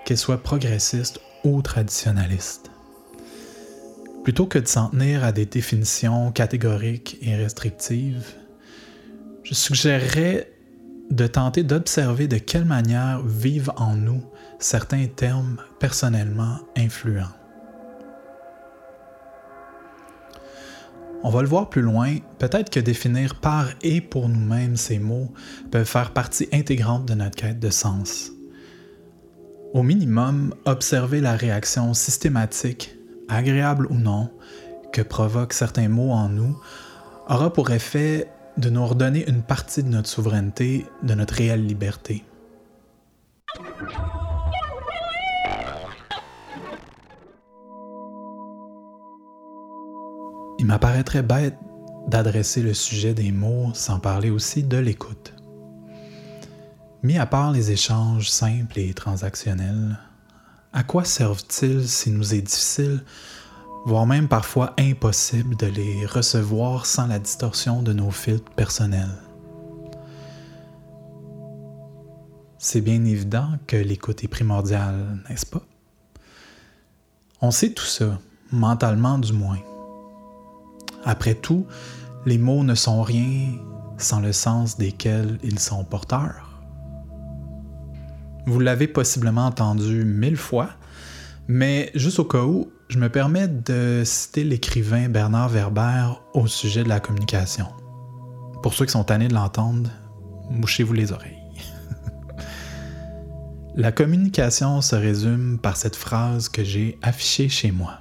qu'elles 0.05 0.19
soient 0.19 0.43
progressistes 0.43 1.21
ou 1.45 1.63
traditionnalistes. 1.63 2.71
Plutôt 4.25 4.47
que 4.47 4.59
de 4.59 4.69
s'en 4.69 4.89
tenir 4.89 5.25
à 5.25 5.33
des 5.33 5.47
définitions 5.47 6.33
catégoriques 6.33 7.19
et 7.23 7.35
restrictives, 7.35 8.35
je 9.43 9.55
suggérerais 9.55 10.52
de 11.13 11.27
tenter 11.27 11.63
d'observer 11.63 12.27
de 12.27 12.39
quelle 12.39 12.65
manière 12.65 13.21
vivent 13.23 13.73
en 13.77 13.95
nous 13.95 14.23
certains 14.59 15.07
termes 15.07 15.59
personnellement 15.79 16.59
influents. 16.77 17.37
On 21.23 21.31
va 21.31 21.43
le 21.43 21.49
voir 21.49 21.69
plus 21.69 21.83
loin, 21.83 22.17
peut-être 22.39 22.71
que 22.71 22.81
définir 22.81 23.35
par 23.37 23.67
et 23.83 24.01
pour 24.01 24.29
nous-mêmes 24.29 24.77
ces 24.77 24.99
mots 24.99 25.31
peuvent 25.71 25.87
faire 25.87 26.13
partie 26.13 26.49
intégrante 26.51 27.05
de 27.05 27.15
notre 27.15 27.37
quête 27.37 27.61
de 27.61 27.71
sens. 27.71 28.33
Au 29.75 29.83
minimum, 29.83 30.55
observer 30.65 31.21
la 31.21 31.37
réaction 31.37 31.93
systématique, 31.93 32.97
agréable 33.29 33.87
ou 33.91 33.95
non, 33.95 34.31
que 34.95 35.03
provoquent 35.03 35.53
certains 35.53 35.89
mots 35.89 36.11
en 36.11 36.31
nous 36.31 36.59
aura 37.29 37.53
pour 37.53 37.71
effet 37.71 38.32
de 38.57 38.71
nous 38.71 38.87
redonner 38.87 39.29
une 39.29 39.43
partie 39.43 39.83
de 39.83 39.89
notre 39.89 40.09
souveraineté, 40.09 40.87
de 41.03 41.15
notre 41.15 41.35
réelle 41.35 41.67
liberté. 41.67 42.25
Il 50.59 50.67
m'apparaîtrait 50.67 51.23
bête 51.23 51.59
d'adresser 52.09 52.63
le 52.63 52.75
sujet 52.75 53.15
des 53.15 53.33
mots 53.33 53.71
sans 53.75 53.99
parler 53.99 54.31
aussi 54.31 54.63
de 54.63 54.77
l'écoute. 54.77 55.35
Mis 57.03 57.19
à 57.19 57.27
part 57.27 57.51
les 57.51 57.73
échanges 57.73 58.31
simples 58.31 58.79
et 58.79 58.95
transactionnels, 58.95 59.99
à 60.73 60.85
quoi 60.85 61.05
servent-ils 61.05 61.89
s'il 61.89 62.15
nous 62.15 62.35
est 62.35 62.43
difficile, 62.43 63.03
voire 63.85 64.07
même 64.07 64.29
parfois 64.29 64.75
impossible 64.79 65.57
de 65.57 65.67
les 65.67 66.07
recevoir 66.07 66.87
sans 66.87 67.07
la 67.07 67.19
distorsion 67.19 67.83
de 67.83 67.93
nos 67.93 68.11
filtres 68.11 68.51
personnels? 68.53 69.19
C'est 72.59 72.81
bien 72.81 73.05
évident 73.05 73.49
que 73.67 73.77
l'écoute 73.77 74.23
est 74.23 74.29
primordiale, 74.29 75.19
n'est-ce 75.29 75.47
pas? 75.47 75.63
On 77.41 77.51
sait 77.51 77.73
tout 77.73 77.85
ça, 77.85 78.21
mentalement 78.53 79.19
du 79.19 79.33
moins. 79.33 79.59
Après 81.05 81.35
tout, 81.35 81.67
les 82.25 82.39
mots 82.39 82.63
ne 82.63 82.77
sont 82.77 83.03
rien 83.03 83.59
sans 83.99 84.21
le 84.21 84.33
sens 84.33 84.79
desquels 84.79 85.39
ils 85.43 85.59
sont 85.59 85.85
porteurs. 85.85 86.63
Vous 88.47 88.61
l'avez 88.61 88.87
possiblement 88.89 89.47
entendu 89.47 90.05
mille 90.05 90.37
fois, 90.37 90.71
mais 91.49 91.91
juste 91.95 92.21
au 92.21 92.25
cas 92.25 92.43
où, 92.43 92.72
je 92.93 92.99
me 92.99 93.09
permets 93.09 93.49
de 93.49 94.03
citer 94.05 94.45
l'écrivain 94.45 95.09
Bernard 95.09 95.49
Werber 95.49 96.11
au 96.35 96.47
sujet 96.47 96.85
de 96.85 96.91
la 96.91 97.01
communication. 97.01 97.67
Pour 98.63 98.75
ceux 98.75 98.85
qui 98.85 98.93
sont 98.93 99.05
tannés 99.05 99.29
de 99.29 99.35
l'entendre, 99.35 99.89
mouchez-vous 100.51 100.93
les 100.93 101.11
oreilles. 101.11 101.43
la 103.77 103.93
communication 103.93 104.83
se 104.83 104.95
résume 104.95 105.59
par 105.59 105.79
cette 105.79 105.97
phrase 105.97 106.51
que 106.51 106.63
j'ai 106.63 106.99
affichée 107.01 107.49
chez 107.49 107.71
moi 107.71 108.01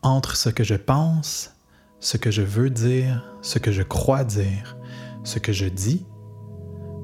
entre 0.00 0.34
ce 0.34 0.48
que 0.48 0.64
je 0.64 0.76
pense, 0.76 1.52
ce 2.00 2.16
que 2.16 2.30
je 2.30 2.40
veux 2.40 2.70
dire, 2.70 3.30
ce 3.42 3.58
que 3.58 3.72
je 3.72 3.82
crois 3.82 4.24
dire, 4.24 4.78
ce 5.22 5.38
que 5.38 5.52
je 5.52 5.66
dis, 5.66 6.06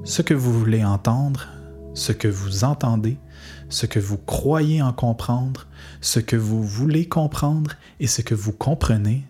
ce 0.03 0.23
que 0.23 0.33
vous 0.33 0.57
voulez 0.57 0.83
entendre, 0.83 1.49
ce 1.93 2.13
que 2.13 2.27
vous 2.27 2.63
entendez, 2.63 3.19
ce 3.69 3.85
que 3.85 3.99
vous 3.99 4.17
croyez 4.17 4.81
en 4.81 4.93
comprendre, 4.93 5.67
ce 6.01 6.19
que 6.19 6.35
vous 6.35 6.63
voulez 6.63 7.07
comprendre 7.07 7.71
et 7.99 8.07
ce 8.07 8.21
que 8.21 8.35
vous 8.35 8.51
comprenez, 8.51 9.23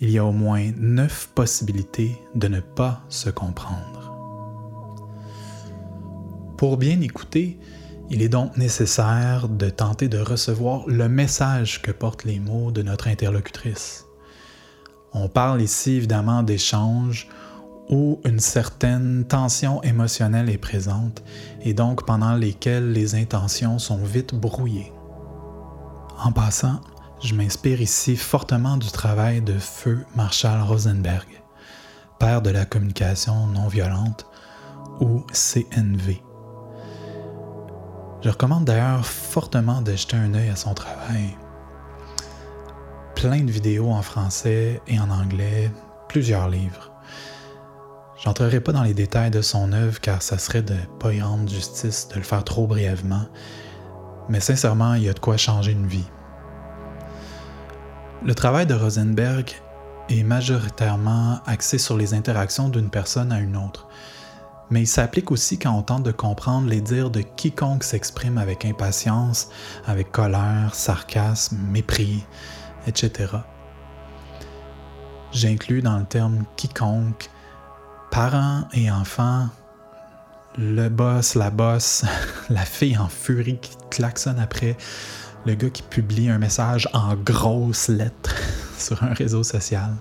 il 0.00 0.10
y 0.10 0.18
a 0.18 0.24
au 0.24 0.32
moins 0.32 0.72
neuf 0.78 1.28
possibilités 1.34 2.20
de 2.34 2.48
ne 2.48 2.60
pas 2.60 3.02
se 3.08 3.30
comprendre. 3.30 4.12
Pour 6.56 6.76
bien 6.76 7.00
écouter, 7.00 7.58
il 8.10 8.22
est 8.22 8.28
donc 8.28 8.56
nécessaire 8.56 9.48
de 9.48 9.70
tenter 9.70 10.08
de 10.08 10.18
recevoir 10.18 10.86
le 10.86 11.08
message 11.08 11.82
que 11.82 11.90
portent 11.90 12.24
les 12.24 12.40
mots 12.40 12.70
de 12.70 12.82
notre 12.82 13.08
interlocutrice. 13.08 14.06
On 15.12 15.28
parle 15.28 15.62
ici 15.62 15.92
évidemment 15.92 16.42
d'échanges 16.42 17.28
où 17.88 18.20
une 18.24 18.40
certaine 18.40 19.24
tension 19.24 19.82
émotionnelle 19.82 20.48
est 20.48 20.58
présente 20.58 21.22
et 21.60 21.74
donc 21.74 22.06
pendant 22.06 22.34
lesquelles 22.34 22.92
les 22.92 23.14
intentions 23.14 23.78
sont 23.78 24.02
vite 24.02 24.34
brouillées. 24.34 24.92
En 26.18 26.32
passant, 26.32 26.80
je 27.22 27.34
m'inspire 27.34 27.80
ici 27.80 28.16
fortement 28.16 28.76
du 28.76 28.90
travail 28.90 29.42
de 29.42 29.58
Feu 29.58 30.04
Marshall 30.16 30.62
Rosenberg, 30.62 31.26
père 32.18 32.42
de 32.42 32.50
la 32.50 32.64
communication 32.64 33.46
non 33.48 33.68
violente 33.68 34.26
ou 35.00 35.24
CNV. 35.32 36.22
Je 38.22 38.28
recommande 38.28 38.64
d'ailleurs 38.64 39.04
fortement 39.04 39.82
de 39.82 39.92
jeter 39.92 40.16
un 40.16 40.32
œil 40.34 40.48
à 40.48 40.56
son 40.56 40.74
travail. 40.74 41.36
Plein 43.16 43.40
de 43.40 43.50
vidéos 43.50 43.90
en 43.90 44.02
français 44.02 44.80
et 44.86 45.00
en 45.00 45.10
anglais, 45.10 45.70
plusieurs 46.08 46.48
livres. 46.48 46.91
J'entrerai 48.24 48.60
pas 48.60 48.70
dans 48.70 48.84
les 48.84 48.94
détails 48.94 49.32
de 49.32 49.42
son 49.42 49.72
œuvre 49.72 50.00
car 50.00 50.22
ça 50.22 50.38
serait 50.38 50.62
de 50.62 50.76
pas 51.00 51.12
y 51.12 51.20
rendre 51.20 51.48
justice 51.48 52.06
de 52.08 52.16
le 52.16 52.22
faire 52.22 52.44
trop 52.44 52.68
brièvement, 52.68 53.26
mais 54.28 54.38
sincèrement, 54.38 54.94
il 54.94 55.02
y 55.02 55.08
a 55.08 55.12
de 55.12 55.18
quoi 55.18 55.36
changer 55.36 55.72
une 55.72 55.88
vie. 55.88 56.06
Le 58.24 58.32
travail 58.36 58.66
de 58.66 58.74
Rosenberg 58.74 59.50
est 60.08 60.22
majoritairement 60.22 61.40
axé 61.46 61.78
sur 61.78 61.96
les 61.96 62.14
interactions 62.14 62.68
d'une 62.68 62.90
personne 62.90 63.32
à 63.32 63.40
une 63.40 63.56
autre, 63.56 63.88
mais 64.70 64.82
il 64.82 64.86
s'applique 64.86 65.32
aussi 65.32 65.58
quand 65.58 65.76
on 65.76 65.82
tente 65.82 66.04
de 66.04 66.12
comprendre 66.12 66.68
les 66.68 66.80
dires 66.80 67.10
de 67.10 67.22
quiconque 67.22 67.82
s'exprime 67.82 68.38
avec 68.38 68.64
impatience, 68.64 69.48
avec 69.84 70.12
colère, 70.12 70.76
sarcasme, 70.76 71.56
mépris, 71.56 72.24
etc. 72.86 73.32
J'inclus 75.32 75.82
dans 75.82 75.98
le 75.98 76.04
terme 76.04 76.44
quiconque 76.56 77.31
parents 78.12 78.68
et 78.74 78.90
enfants, 78.90 79.48
le 80.58 80.90
boss, 80.90 81.34
la 81.34 81.48
bosse, 81.48 82.04
la 82.50 82.66
fille 82.66 82.98
en 82.98 83.08
furie 83.08 83.56
qui 83.58 83.74
klaxonne 83.88 84.38
après, 84.38 84.76
le 85.46 85.54
gars 85.54 85.70
qui 85.70 85.82
publie 85.82 86.28
un 86.28 86.36
message 86.36 86.86
en 86.92 87.14
grosses 87.14 87.88
lettres 87.88 88.36
sur 88.78 89.02
un 89.02 89.14
réseau 89.14 89.42
social. 89.42 89.94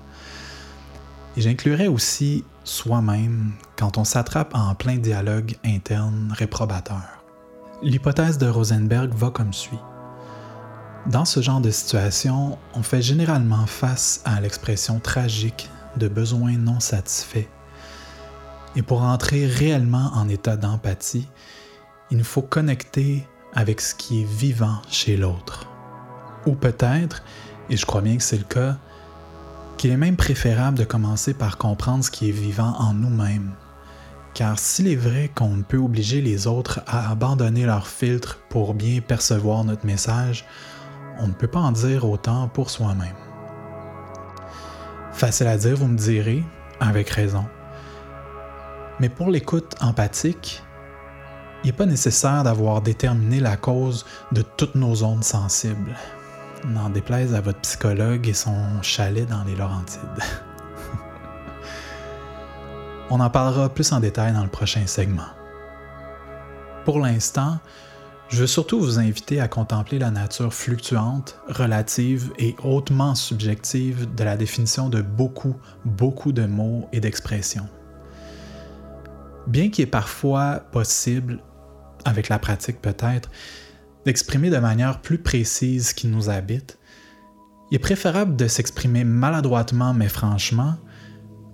Et 1.37 1.41
j'inclurais 1.41 1.87
aussi 1.87 2.43
soi-même 2.65 3.53
quand 3.77 3.97
on 3.97 4.03
s'attrape 4.03 4.53
en 4.55 4.75
plein 4.75 4.97
dialogue 4.97 5.55
interne 5.63 6.33
réprobateur. 6.37 7.23
L'hypothèse 7.81 8.37
de 8.37 8.47
Rosenberg 8.47 9.13
va 9.13 9.29
comme 9.29 9.53
suit. 9.53 9.79
Dans 11.09 11.25
ce 11.25 11.41
genre 11.41 11.61
de 11.61 11.71
situation, 11.71 12.59
on 12.73 12.83
fait 12.83 13.01
généralement 13.01 13.65
face 13.67 14.21
à 14.25 14.41
l'expression 14.41 14.99
tragique 14.99 15.69
de 15.95 16.09
besoins 16.09 16.57
non 16.57 16.81
satisfaits. 16.81 17.47
Et 18.75 18.81
pour 18.81 19.01
entrer 19.03 19.45
réellement 19.45 20.11
en 20.15 20.29
état 20.29 20.55
d'empathie, 20.55 21.27
il 22.09 22.17
nous 22.17 22.23
faut 22.23 22.41
connecter 22.41 23.27
avec 23.53 23.81
ce 23.81 23.95
qui 23.95 24.21
est 24.21 24.25
vivant 24.25 24.81
chez 24.89 25.17
l'autre. 25.17 25.67
Ou 26.45 26.53
peut-être, 26.53 27.23
et 27.69 27.77
je 27.77 27.85
crois 27.85 28.01
bien 28.01 28.17
que 28.17 28.23
c'est 28.23 28.37
le 28.37 28.43
cas, 28.43 28.77
qu'il 29.77 29.91
est 29.91 29.97
même 29.97 30.15
préférable 30.15 30.77
de 30.77 30.83
commencer 30.83 31.33
par 31.33 31.57
comprendre 31.57 32.03
ce 32.03 32.11
qui 32.11 32.29
est 32.29 32.33
vivant 32.33 32.75
en 32.79 32.93
nous-mêmes. 32.93 33.51
Car 34.33 34.57
s'il 34.57 34.87
est 34.87 34.95
vrai 34.95 35.29
qu'on 35.35 35.63
peut 35.67 35.77
obliger 35.77 36.21
les 36.21 36.47
autres 36.47 36.81
à 36.87 37.11
abandonner 37.11 37.65
leur 37.65 37.87
filtre 37.87 38.39
pour 38.49 38.73
bien 38.73 39.01
percevoir 39.01 39.65
notre 39.65 39.85
message, 39.85 40.45
on 41.19 41.27
ne 41.27 41.33
peut 41.33 41.47
pas 41.47 41.59
en 41.59 41.73
dire 41.73 42.09
autant 42.09 42.47
pour 42.47 42.69
soi-même. 42.69 43.15
Facile 45.11 45.47
à 45.47 45.57
dire, 45.57 45.75
vous 45.75 45.87
me 45.87 45.97
direz, 45.97 46.43
avec 46.79 47.09
raison. 47.09 47.45
Mais 49.01 49.09
pour 49.09 49.31
l'écoute 49.31 49.75
empathique, 49.81 50.61
il 51.63 51.67
n'est 51.67 51.75
pas 51.75 51.87
nécessaire 51.87 52.43
d'avoir 52.43 52.83
déterminé 52.83 53.39
la 53.39 53.57
cause 53.57 54.05
de 54.31 54.43
toutes 54.43 54.75
nos 54.75 55.03
ondes 55.03 55.23
sensibles. 55.23 55.95
N'en 56.67 56.91
déplaise 56.91 57.33
à 57.33 57.41
votre 57.41 57.59
psychologue 57.61 58.27
et 58.27 58.35
son 58.35 58.79
chalet 58.83 59.27
dans 59.27 59.43
les 59.43 59.55
Laurentides. 59.55 60.01
On 63.09 63.19
en 63.19 63.29
parlera 63.31 63.69
plus 63.69 63.91
en 63.91 63.99
détail 63.99 64.33
dans 64.33 64.43
le 64.43 64.51
prochain 64.51 64.85
segment. 64.85 65.29
Pour 66.85 66.99
l'instant, 66.99 67.57
je 68.29 68.41
veux 68.41 68.47
surtout 68.47 68.79
vous 68.79 68.99
inviter 68.99 69.41
à 69.41 69.47
contempler 69.47 69.97
la 69.97 70.11
nature 70.11 70.53
fluctuante, 70.53 71.39
relative 71.49 72.31
et 72.37 72.55
hautement 72.63 73.15
subjective 73.15 74.13
de 74.13 74.23
la 74.23 74.37
définition 74.37 74.89
de 74.89 75.01
beaucoup, 75.01 75.55
beaucoup 75.85 76.33
de 76.33 76.45
mots 76.45 76.87
et 76.93 76.99
d'expressions. 76.99 77.67
Bien 79.47 79.69
qu'il 79.69 79.83
est 79.83 79.87
parfois 79.87 80.63
possible 80.71 81.41
avec 82.05 82.29
la 82.29 82.39
pratique 82.39 82.81
peut-être, 82.81 83.29
d'exprimer 84.05 84.49
de 84.49 84.57
manière 84.57 85.01
plus 85.01 85.19
précise 85.19 85.89
ce 85.89 85.93
qui 85.93 86.07
nous 86.07 86.29
habite, 86.29 86.79
il 87.69 87.75
est 87.75 87.79
préférable 87.79 88.35
de 88.35 88.47
s'exprimer 88.47 89.03
maladroitement 89.03 89.93
mais 89.93 90.09
franchement, 90.09 90.75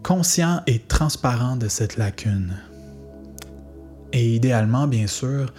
conscient 0.03 0.61
et 0.67 0.79
transparent 0.79 1.57
de 1.57 1.67
cette 1.67 1.97
lacune. 1.97 2.57
Et 4.13 4.35
idéalement, 4.35 4.87
bien 4.87 5.07
sûr, 5.07 5.53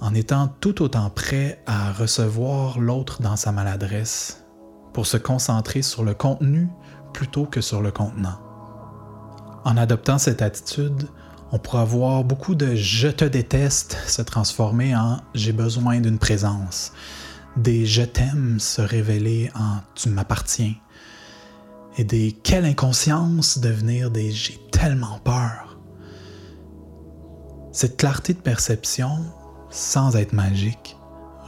en 0.00 0.14
étant 0.14 0.48
tout 0.48 0.82
autant 0.82 1.10
prêt 1.10 1.62
à 1.66 1.92
recevoir 1.92 2.80
l'autre 2.80 3.22
dans 3.22 3.36
sa 3.36 3.52
maladresse, 3.52 4.44
pour 4.92 5.06
se 5.06 5.16
concentrer 5.16 5.82
sur 5.82 6.04
le 6.04 6.12
contenu 6.12 6.68
plutôt 7.14 7.46
que 7.46 7.60
sur 7.60 7.80
le 7.82 7.92
contenant. 7.92 8.40
En 9.64 9.76
adoptant 9.76 10.18
cette 10.18 10.42
attitude, 10.42 11.06
on 11.52 11.58
pourra 11.58 11.84
voir 11.84 12.24
beaucoup 12.24 12.54
de 12.54 12.74
je 12.74 13.08
te 13.08 13.26
déteste 13.26 13.98
se 14.06 14.22
transformer 14.22 14.96
en 14.96 15.20
j'ai 15.34 15.52
besoin 15.52 16.00
d'une 16.00 16.18
présence, 16.18 16.92
des 17.56 17.84
je 17.84 18.02
t'aime 18.02 18.58
se 18.58 18.80
révéler 18.80 19.50
en 19.54 19.80
tu 19.94 20.08
m'appartiens, 20.08 20.74
et 21.98 22.04
des 22.04 22.32
quelle 22.32 22.64
inconscience 22.64 23.58
devenir 23.58 24.10
des 24.10 24.32
j'ai 24.32 24.58
tellement 24.72 25.18
peur. 25.18 25.78
Cette 27.70 27.98
clarté 27.98 28.32
de 28.32 28.40
perception, 28.40 29.18
sans 29.70 30.16
être 30.16 30.32
magique, 30.32 30.96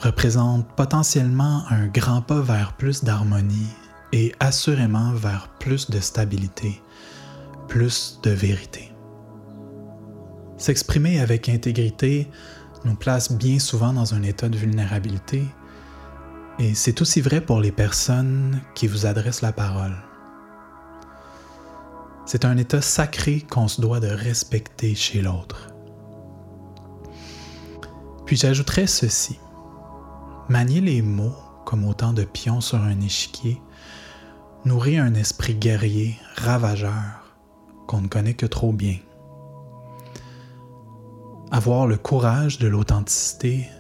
représente 0.01 0.67
potentiellement 0.77 1.65
un 1.71 1.87
grand 1.87 2.21
pas 2.21 2.41
vers 2.41 2.77
plus 2.77 3.05
d'harmonie 3.05 3.71
et 4.13 4.35
assurément 4.39 5.13
vers 5.13 5.49
plus 5.59 5.91
de 5.91 6.01
stabilité, 6.01 6.83
plus 7.69 8.21
de 8.23 8.31
vérité. 8.31 8.94
S'exprimer 10.65 11.21
avec 11.21 11.51
intégrité 11.51 12.27
nous 12.87 12.95
place 12.95 13.31
bien 13.31 13.59
souvent 13.59 13.93
dans 13.93 14.15
un 14.15 14.23
état 14.23 14.49
de 14.49 14.57
vulnérabilité 14.57 15.45
et 16.59 16.75
c'est 16.75 17.03
aussi 17.03 17.21
vrai 17.21 17.43
pour 17.43 17.61
les 17.61 17.71
personnes 17.71 18.63
qui 18.75 18.87
vous 18.87 19.05
adressent 19.05 19.43
la 19.43 19.53
parole. 19.53 19.95
C'est 22.25 22.47
un 22.47 22.57
état 22.57 22.81
sacré 22.81 23.43
qu'on 23.43 23.69
se 23.69 23.83
doit 23.83 24.01
de 24.01 24.09
respecter 24.09 24.95
chez 24.95 25.21
l'autre. 25.21 25.69
Puis 28.25 28.37
j'ajouterais 28.39 28.87
ceci. 28.87 29.39
Manier 30.49 30.81
les 30.81 31.03
mots 31.03 31.37
comme 31.67 31.85
autant 31.85 32.15
de 32.15 32.25
pions 32.25 32.63
sur 32.63 32.81
un 32.81 33.03
échiquier 33.03 33.61
nourrit 34.65 34.97
un 34.97 35.13
esprit 35.13 35.57
guerrier, 35.57 36.17
ravageur, 36.37 37.35
qu'on 37.87 38.01
ne 38.01 38.09
connaît 38.09 38.33
que 38.33 38.47
trop 38.47 38.73
bien. 38.73 38.97
Avoir 41.55 41.87
le 41.87 41.97
courage 41.97 42.59
de 42.59 42.67
l'authenticité, 42.67 43.71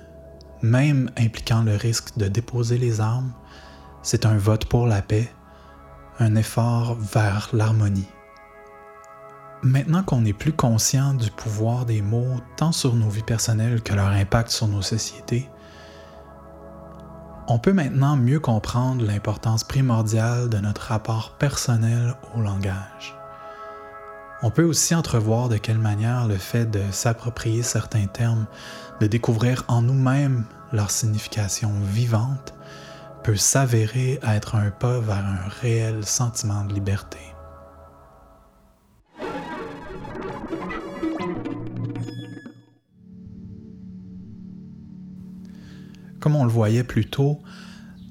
même 0.62 1.10
impliquant 1.18 1.64
le 1.64 1.74
risque 1.74 2.16
de 2.16 2.28
déposer 2.28 2.78
les 2.78 3.00
armes, 3.00 3.32
c'est 4.00 4.26
un 4.26 4.38
vote 4.38 4.66
pour 4.66 4.86
la 4.86 5.02
paix, 5.02 5.28
un 6.20 6.36
effort 6.36 6.94
vers 6.94 7.48
l'harmonie. 7.52 8.06
Maintenant 9.64 10.04
qu'on 10.04 10.24
est 10.24 10.32
plus 10.32 10.52
conscient 10.52 11.14
du 11.14 11.32
pouvoir 11.32 11.84
des 11.84 12.00
mots 12.00 12.36
tant 12.56 12.70
sur 12.70 12.94
nos 12.94 13.08
vies 13.08 13.24
personnelles 13.24 13.82
que 13.82 13.92
leur 13.92 14.10
impact 14.10 14.50
sur 14.50 14.68
nos 14.68 14.82
sociétés, 14.82 15.50
on 17.48 17.58
peut 17.58 17.72
maintenant 17.72 18.16
mieux 18.16 18.38
comprendre 18.38 19.04
l'importance 19.04 19.64
primordiale 19.64 20.48
de 20.48 20.58
notre 20.58 20.82
rapport 20.82 21.32
personnel 21.38 22.14
au 22.36 22.40
langage. 22.40 23.16
On 24.46 24.50
peut 24.50 24.64
aussi 24.64 24.94
entrevoir 24.94 25.48
de 25.48 25.56
quelle 25.56 25.78
manière 25.78 26.28
le 26.28 26.36
fait 26.36 26.70
de 26.70 26.82
s'approprier 26.90 27.62
certains 27.62 28.04
termes, 28.04 28.44
de 29.00 29.06
découvrir 29.06 29.64
en 29.68 29.80
nous-mêmes 29.80 30.44
leur 30.70 30.90
signification 30.90 31.72
vivante, 31.80 32.52
peut 33.22 33.36
s'avérer 33.36 34.20
être 34.22 34.56
un 34.56 34.70
pas 34.70 35.00
vers 35.00 35.24
un 35.24 35.48
réel 35.62 36.04
sentiment 36.04 36.62
de 36.66 36.74
liberté. 36.74 37.20
Comme 46.20 46.36
on 46.36 46.44
le 46.44 46.50
voyait 46.50 46.84
plus 46.84 47.06
tôt, 47.08 47.40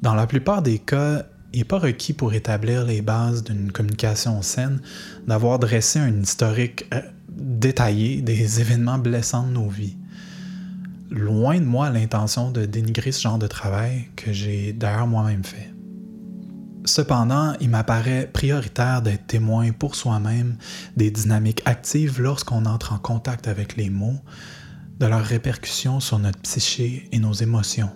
dans 0.01 0.15
la 0.15 0.25
plupart 0.25 0.63
des 0.63 0.79
cas, 0.79 1.27
n'est 1.59 1.63
pas 1.63 1.79
requis 1.79 2.13
pour 2.13 2.33
établir 2.33 2.85
les 2.85 3.01
bases 3.01 3.43
d'une 3.43 3.71
communication 3.71 4.41
saine 4.41 4.81
d'avoir 5.27 5.59
dressé 5.59 5.99
un 5.99 6.21
historique 6.21 6.85
euh, 6.93 7.01
détaillé 7.29 8.21
des 8.21 8.59
événements 8.61 8.97
blessants 8.97 9.47
de 9.47 9.51
nos 9.51 9.69
vies. 9.69 9.97
Loin 11.09 11.59
de 11.59 11.65
moi 11.65 11.89
l'intention 11.89 12.49
de 12.49 12.65
dénigrer 12.65 13.11
ce 13.11 13.21
genre 13.21 13.37
de 13.37 13.47
travail 13.47 14.05
que 14.15 14.33
j'ai 14.33 14.73
d'ailleurs 14.73 15.07
moi-même 15.07 15.43
fait. 15.43 15.71
Cependant, 16.85 17.53
il 17.61 17.69
m'apparaît 17.69 18.29
prioritaire 18.31 19.01
d'être 19.01 19.27
témoin 19.27 19.71
pour 19.71 19.95
soi-même 19.95 20.57
des 20.97 21.11
dynamiques 21.11 21.61
actives 21.65 22.19
lorsqu'on 22.19 22.65
entre 22.65 22.93
en 22.93 22.97
contact 22.97 23.47
avec 23.47 23.77
les 23.77 23.89
mots, 23.89 24.19
de 24.99 25.05
leurs 25.05 25.23
répercussions 25.23 25.99
sur 25.99 26.19
notre 26.19 26.39
psyché 26.39 27.07
et 27.11 27.19
nos 27.19 27.33
émotions 27.33 27.91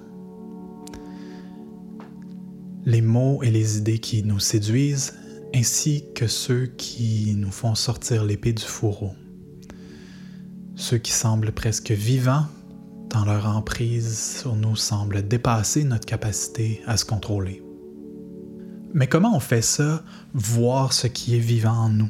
les 2.88 3.02
mots 3.02 3.44
et 3.44 3.52
les 3.52 3.78
idées 3.78 4.00
qui 4.00 4.24
nous 4.24 4.40
séduisent 4.40 5.14
ainsi 5.54 6.06
que 6.16 6.26
ceux 6.26 6.68
qui 6.68 7.36
nous 7.36 7.52
font 7.52 7.76
sortir 7.76 8.24
l'épée 8.24 8.54
du 8.54 8.64
fourreau. 8.64 9.12
Ceux 10.78 10.98
qui 10.98 11.12
semblent 11.12 11.52
presque 11.52 11.92
vivants 11.92 12.46
dans 13.10 13.26
leur 13.26 13.46
emprise 13.46 14.38
sur 14.40 14.56
nous 14.56 14.78
semblent 14.78 15.28
dépasser 15.28 15.84
notre 15.84 16.06
capacité 16.06 16.82
à 16.88 16.96
se 16.96 17.04
contrôler. 17.04 17.62
Mais 18.94 19.08
comment 19.08 19.36
on 19.36 19.42
fait 19.42 19.62
ça, 19.62 20.02
voir 20.34 20.94
ce 20.94 21.08
qui 21.08 21.36
est 21.36 21.40
vivant 21.40 21.72
en 21.78 21.90
nous? 21.90 22.10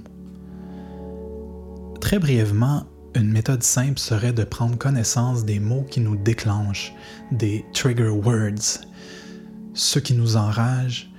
Très 2.01 2.19
brièvement, 2.19 2.83
une 3.15 3.31
méthode 3.31 3.63
simple 3.63 3.97
serait 3.97 4.31
de 4.31 4.43
prendre 4.43 4.77
connaissance 4.77 5.43
des 5.43 5.59
mots 5.59 5.87
qui 5.89 6.01
nous 6.01 6.15
déclenchent, 6.15 6.93
des 7.31 7.65
trigger 7.73 8.09
words, 8.09 8.85
ceux 9.77 10.01
qui 10.01 10.15
nous 10.15 10.37
enragent 10.37 11.11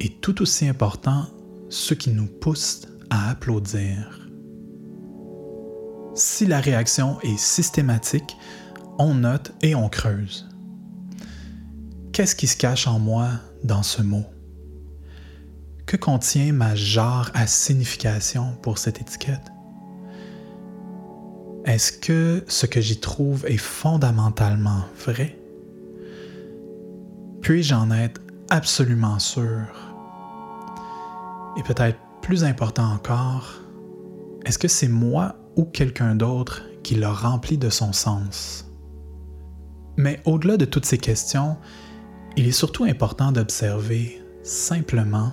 et 0.00 0.08
tout 0.08 0.40
aussi 0.40 0.66
important, 0.66 1.26
ceux 1.68 1.94
qui 1.94 2.10
nous 2.10 2.26
poussent 2.26 2.86
à 3.10 3.30
applaudir. 3.30 4.28
Si 6.14 6.46
la 6.46 6.60
réaction 6.60 7.20
est 7.20 7.38
systématique, 7.38 8.36
on 8.98 9.14
note 9.14 9.52
et 9.60 9.74
on 9.74 9.90
creuse. 9.90 10.48
Qu'est-ce 12.12 12.34
qui 12.34 12.46
se 12.46 12.56
cache 12.56 12.86
en 12.86 12.98
moi 12.98 13.28
dans 13.64 13.82
ce 13.82 14.00
mot? 14.00 14.24
Que 15.84 15.98
contient 15.98 16.54
ma 16.54 16.74
genre 16.74 17.30
à 17.34 17.46
signification 17.46 18.56
pour 18.62 18.78
cette 18.78 18.98
étiquette? 18.98 19.52
Est-ce 21.66 21.92
que 21.92 22.44
ce 22.48 22.64
que 22.64 22.80
j'y 22.80 22.98
trouve 22.98 23.44
est 23.46 23.58
fondamentalement 23.58 24.84
vrai? 25.04 25.38
Puis-je 27.46 27.74
en 27.74 27.92
être 27.92 28.20
absolument 28.50 29.20
sûr? 29.20 29.68
Et 31.56 31.62
peut-être 31.62 31.96
plus 32.20 32.42
important 32.42 32.90
encore, 32.90 33.60
est-ce 34.44 34.58
que 34.58 34.66
c'est 34.66 34.88
moi 34.88 35.36
ou 35.54 35.64
quelqu'un 35.64 36.16
d'autre 36.16 36.64
qui 36.82 36.96
l'a 36.96 37.12
rempli 37.12 37.56
de 37.56 37.70
son 37.70 37.92
sens? 37.92 38.68
Mais 39.96 40.20
au-delà 40.24 40.56
de 40.56 40.64
toutes 40.64 40.86
ces 40.86 40.98
questions, 40.98 41.56
il 42.36 42.48
est 42.48 42.50
surtout 42.50 42.82
important 42.82 43.30
d'observer 43.30 44.20
simplement, 44.42 45.32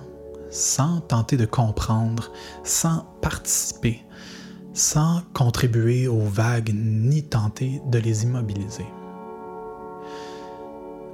sans 0.50 1.00
tenter 1.00 1.36
de 1.36 1.46
comprendre, 1.46 2.30
sans 2.62 3.06
participer, 3.22 4.04
sans 4.72 5.22
contribuer 5.32 6.06
aux 6.06 6.22
vagues 6.22 6.70
ni 6.76 7.24
tenter 7.24 7.82
de 7.90 7.98
les 7.98 8.22
immobiliser. 8.22 8.86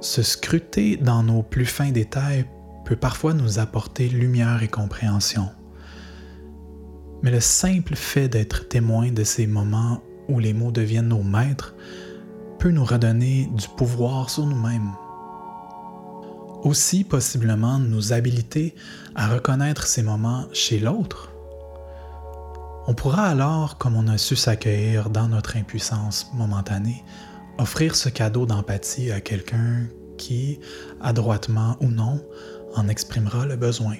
Se 0.01 0.23
scruter 0.23 0.97
dans 0.97 1.23
nos 1.23 1.43
plus 1.43 1.65
fins 1.65 1.91
détails 1.91 2.45
peut 2.85 2.95
parfois 2.95 3.33
nous 3.33 3.59
apporter 3.59 4.09
lumière 4.09 4.63
et 4.63 4.67
compréhension. 4.67 5.49
Mais 7.21 7.31
le 7.31 7.39
simple 7.39 7.95
fait 7.95 8.27
d'être 8.27 8.67
témoin 8.67 9.11
de 9.11 9.23
ces 9.23 9.47
moments 9.47 10.01
où 10.27 10.39
les 10.39 10.53
mots 10.53 10.71
deviennent 10.71 11.09
nos 11.09 11.23
maîtres 11.23 11.75
peut 12.59 12.71
nous 12.71 12.83
redonner 12.83 13.49
du 13.55 13.67
pouvoir 13.77 14.29
sur 14.29 14.45
nous-mêmes. 14.45 14.91
Aussi 16.63 17.03
possiblement 17.03 17.79
nous 17.79 18.11
habiliter 18.11 18.75
à 19.15 19.27
reconnaître 19.27 19.85
ces 19.85 20.03
moments 20.03 20.45
chez 20.51 20.79
l'autre 20.79 21.31
on 22.87 22.95
pourra 22.95 23.27
alors, 23.27 23.77
comme 23.77 23.95
on 23.95 24.07
a 24.07 24.17
su 24.17 24.35
s'accueillir 24.35 25.11
dans 25.11 25.27
notre 25.27 25.55
impuissance 25.55 26.31
momentanée, 26.33 27.03
offrir 27.61 27.95
ce 27.95 28.09
cadeau 28.09 28.45
d'empathie 28.45 29.11
à 29.11 29.21
quelqu'un 29.21 29.87
qui, 30.17 30.59
adroitement 30.99 31.77
ou 31.79 31.87
non, 31.87 32.21
en 32.75 32.87
exprimera 32.87 33.45
le 33.45 33.55
besoin. 33.55 33.95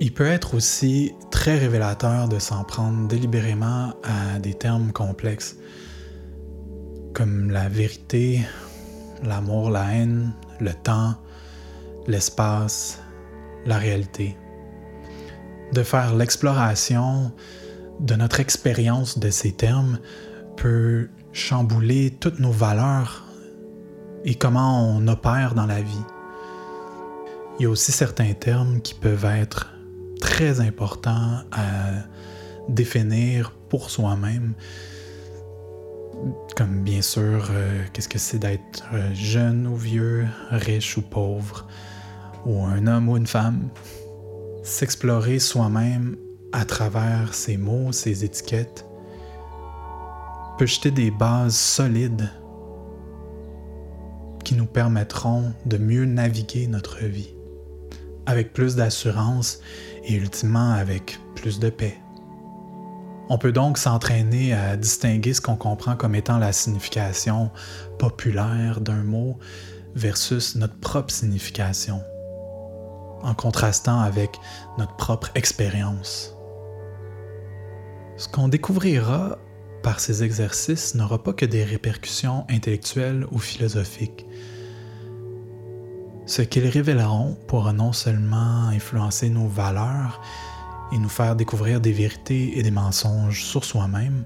Il 0.00 0.12
peut 0.12 0.26
être 0.26 0.54
aussi 0.54 1.12
très 1.30 1.56
révélateur 1.56 2.28
de 2.28 2.38
s'en 2.38 2.64
prendre 2.64 3.06
délibérément 3.06 3.94
à 4.02 4.38
des 4.40 4.54
termes 4.54 4.92
complexes 4.92 5.56
comme 7.12 7.50
la 7.50 7.68
vérité, 7.68 8.40
l'amour, 9.22 9.70
la 9.70 9.92
haine, 9.94 10.34
le 10.60 10.72
temps, 10.72 11.14
l'espace, 12.08 13.00
la 13.66 13.78
réalité 13.78 14.36
de 15.72 15.82
faire 15.82 16.14
l'exploration 16.14 17.32
de 18.00 18.14
notre 18.14 18.40
expérience 18.40 19.18
de 19.18 19.30
ces 19.30 19.52
termes 19.52 19.98
peut 20.56 21.08
chambouler 21.34 22.12
toutes 22.18 22.38
nos 22.38 22.52
valeurs 22.52 23.24
et 24.24 24.34
comment 24.34 24.88
on 24.88 25.06
opère 25.08 25.54
dans 25.54 25.66
la 25.66 25.82
vie. 25.82 26.04
Il 27.58 27.64
y 27.64 27.66
a 27.66 27.70
aussi 27.70 27.92
certains 27.92 28.32
termes 28.32 28.80
qui 28.80 28.94
peuvent 28.94 29.26
être 29.26 29.74
très 30.20 30.60
importants 30.60 31.40
à 31.52 32.04
définir 32.68 33.52
pour 33.68 33.90
soi-même, 33.90 34.54
comme 36.56 36.82
bien 36.82 37.02
sûr, 37.02 37.48
euh, 37.50 37.84
qu'est-ce 37.92 38.08
que 38.08 38.18
c'est 38.18 38.38
d'être 38.38 38.84
jeune 39.12 39.66
ou 39.66 39.76
vieux, 39.76 40.26
riche 40.50 40.96
ou 40.96 41.02
pauvre, 41.02 41.66
ou 42.46 42.64
un 42.64 42.86
homme 42.86 43.08
ou 43.08 43.16
une 43.16 43.26
femme 43.26 43.68
s'explorer 44.62 45.38
soi-même 45.40 46.16
à 46.52 46.64
travers 46.64 47.34
ces 47.34 47.58
mots, 47.58 47.92
ces 47.92 48.24
étiquettes, 48.24 48.86
peut 50.58 50.66
jeter 50.66 50.90
des 50.90 51.10
bases 51.10 51.56
solides 51.56 52.30
qui 54.44 54.54
nous 54.54 54.66
permettront 54.66 55.52
de 55.66 55.78
mieux 55.78 56.04
naviguer 56.04 56.66
notre 56.66 56.98
vie, 57.04 57.34
avec 58.26 58.52
plus 58.52 58.76
d'assurance 58.76 59.60
et 60.04 60.14
ultimement 60.14 60.72
avec 60.72 61.18
plus 61.34 61.58
de 61.58 61.70
paix. 61.70 61.98
On 63.30 63.38
peut 63.38 63.52
donc 63.52 63.78
s'entraîner 63.78 64.52
à 64.52 64.76
distinguer 64.76 65.32
ce 65.32 65.40
qu'on 65.40 65.56
comprend 65.56 65.96
comme 65.96 66.14
étant 66.14 66.38
la 66.38 66.52
signification 66.52 67.50
populaire 67.98 68.80
d'un 68.80 69.02
mot 69.02 69.38
versus 69.94 70.56
notre 70.56 70.78
propre 70.78 71.12
signification 71.12 72.00
en 73.22 73.34
contrastant 73.34 74.00
avec 74.00 74.38
notre 74.78 74.94
propre 74.96 75.30
expérience. 75.34 76.36
Ce 78.18 78.28
qu'on 78.28 78.48
découvrira 78.48 79.38
par 79.84 80.00
ces 80.00 80.24
exercices 80.24 80.94
n'aura 80.94 81.22
pas 81.22 81.34
que 81.34 81.44
des 81.44 81.62
répercussions 81.62 82.46
intellectuelles 82.48 83.26
ou 83.30 83.38
philosophiques. 83.38 84.24
Ce 86.24 86.40
qu'ils 86.40 86.66
révéleront 86.66 87.36
pourra 87.46 87.74
non 87.74 87.92
seulement 87.92 88.68
influencer 88.68 89.28
nos 89.28 89.46
valeurs 89.46 90.22
et 90.90 90.98
nous 90.98 91.10
faire 91.10 91.36
découvrir 91.36 91.82
des 91.82 91.92
vérités 91.92 92.58
et 92.58 92.62
des 92.62 92.70
mensonges 92.70 93.44
sur 93.44 93.62
soi-même, 93.62 94.24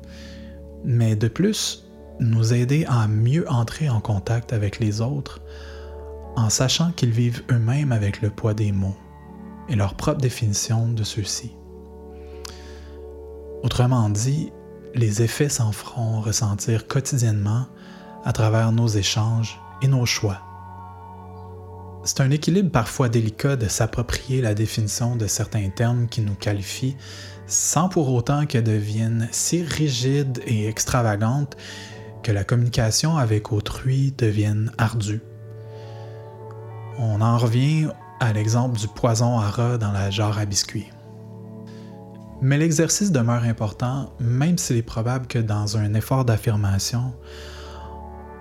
mais 0.84 1.16
de 1.16 1.26
plus 1.26 1.88
nous 2.20 2.54
aider 2.54 2.84
à 2.88 3.08
mieux 3.08 3.44
entrer 3.50 3.90
en 3.90 4.00
contact 4.00 4.52
avec 4.52 4.78
les 4.78 5.00
autres 5.00 5.40
en 6.36 6.50
sachant 6.50 6.92
qu'ils 6.92 7.10
vivent 7.10 7.42
eux-mêmes 7.50 7.90
avec 7.90 8.22
le 8.22 8.30
poids 8.30 8.54
des 8.54 8.70
mots 8.70 8.96
et 9.68 9.74
leur 9.74 9.94
propre 9.94 10.20
définition 10.20 10.88
de 10.88 11.02
ceux-ci. 11.02 11.50
Autrement 13.64 14.08
dit, 14.08 14.52
les 14.94 15.22
effets 15.22 15.48
s'en 15.48 15.72
feront 15.72 16.20
ressentir 16.20 16.86
quotidiennement 16.86 17.66
à 18.24 18.32
travers 18.32 18.72
nos 18.72 18.88
échanges 18.88 19.60
et 19.82 19.88
nos 19.88 20.06
choix. 20.06 20.40
C'est 22.04 22.20
un 22.20 22.30
équilibre 22.30 22.70
parfois 22.70 23.08
délicat 23.08 23.56
de 23.56 23.68
s'approprier 23.68 24.40
la 24.40 24.54
définition 24.54 25.16
de 25.16 25.26
certains 25.26 25.68
termes 25.68 26.08
qui 26.08 26.20
nous 26.20 26.34
qualifient 26.34 26.96
sans 27.46 27.88
pour 27.88 28.12
autant 28.12 28.46
qu'elles 28.46 28.64
deviennent 28.64 29.28
si 29.32 29.62
rigides 29.62 30.40
et 30.46 30.68
extravagantes 30.68 31.56
que 32.22 32.30
la 32.30 32.44
communication 32.44 33.16
avec 33.16 33.52
autrui 33.52 34.12
devienne 34.16 34.70
ardue. 34.78 35.22
On 36.98 37.20
en 37.20 37.38
revient 37.38 37.88
à 38.20 38.32
l'exemple 38.32 38.78
du 38.78 38.88
poison 38.88 39.38
à 39.38 39.48
rat 39.48 39.78
dans 39.78 39.92
la 39.92 40.10
jarre 40.10 40.38
à 40.38 40.44
biscuits. 40.44 40.88
Mais 42.40 42.56
l'exercice 42.56 43.10
demeure 43.10 43.42
important, 43.42 44.12
même 44.20 44.58
s'il 44.58 44.76
est 44.76 44.82
probable 44.82 45.26
que 45.26 45.38
dans 45.38 45.76
un 45.76 45.94
effort 45.94 46.24
d'affirmation, 46.24 47.12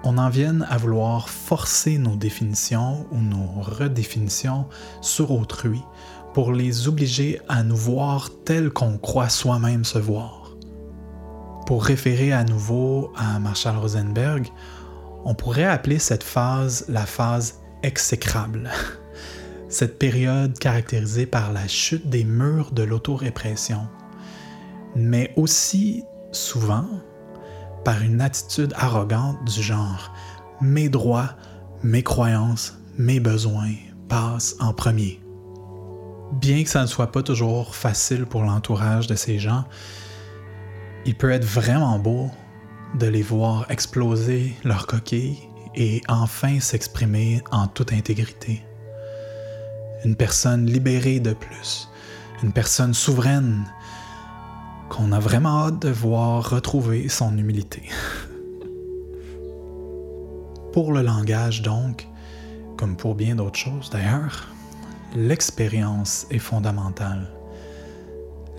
on 0.04 0.20
en 0.20 0.30
vienne 0.30 0.68
à 0.70 0.78
vouloir 0.78 1.30
forcer 1.30 1.98
nos 1.98 2.16
définitions 2.16 3.08
ou 3.12 3.18
nos 3.18 3.62
redéfinitions 3.62 4.68
sur 5.02 5.32
autrui 5.32 5.82
pour 6.34 6.54
les 6.54 6.88
obliger 6.88 7.42
à 7.50 7.64
nous 7.64 7.76
voir 7.76 8.30
tels 8.46 8.70
qu'on 8.70 9.00
croit 9.00 9.30
soi-même 9.30 9.84
se 9.84 9.98
voir. 9.98 10.56
Pour 11.66 11.84
référer 11.84 12.32
à 12.32 12.44
nouveau 12.44 13.12
à 13.18 13.40
Marshall 13.40 13.78
Rosenberg, 13.78 14.48
on 15.26 15.34
pourrait 15.34 15.66
appeler 15.66 15.98
cette 15.98 16.24
phase 16.24 16.86
la 16.88 17.06
phase 17.08 17.56
exécrable. 17.82 18.70
Cette 19.70 20.00
période 20.00 20.58
caractérisée 20.58 21.26
par 21.26 21.52
la 21.52 21.68
chute 21.68 22.10
des 22.10 22.24
murs 22.24 22.72
de 22.72 22.84
l'autorépression, 22.84 23.88
mais 24.96 25.34
aussi 25.36 26.04
souvent 26.32 26.86
par 27.84 28.02
une 28.02 28.22
attitude 28.22 28.74
arrogante 28.78 29.44
du 29.46 29.62
genre 29.62 30.14
mes 30.62 30.90
droits, 30.90 31.36
mes 31.84 32.02
croyances, 32.02 32.78
mes 32.98 33.20
besoins 33.20 33.74
passent 34.10 34.56
en 34.60 34.74
premier. 34.74 35.20
bien 36.34 36.64
que 36.64 36.70
ça 36.70 36.82
ne 36.82 36.88
soit 36.88 37.12
pas 37.12 37.24
toujours 37.24 37.76
facile 37.76 38.26
pour 38.26 38.44
l'entourage 38.44 39.08
de 39.08 39.16
ces 39.16 39.40
gens, 39.40 39.66
il 41.06 41.16
peut 41.16 41.32
être 41.32 41.46
vraiment 41.46 42.00
beau 42.00 42.30
de 43.00 43.08
les 43.08 43.22
voir 43.22 43.70
exploser 43.70 44.54
leur 44.64 44.88
coquille 44.88 45.38
et 45.76 46.02
enfin 46.08 46.60
s'exprimer 46.60 47.42
en 47.52 47.68
toute 47.68 47.94
intégrité. 47.94 48.67
Une 50.06 50.16
personne 50.16 50.66
libérée 50.66 51.20
de 51.20 51.34
plus, 51.34 51.90
une 52.44 52.52
personne 52.52 52.94
souveraine 52.94 53.66
qu'on 54.90 55.12
a 55.12 55.20
vraiment 55.20 55.66
hâte 55.66 55.82
de 55.82 55.90
voir 55.90 56.50
retrouver 56.50 57.10
son 57.10 57.38
humilité. 57.38 57.84
pour 60.72 60.94
le 60.94 61.02
langage 61.02 61.64
donc, 61.64 62.08
comme 62.78 62.96
pour 62.96 63.16
bien 63.16 63.36
d'autres 63.36 63.58
choses 63.58 63.90
d'ailleurs, 63.90 64.48
l'expérience 65.16 66.28
est 66.30 66.38
fondamentale. 66.38 67.32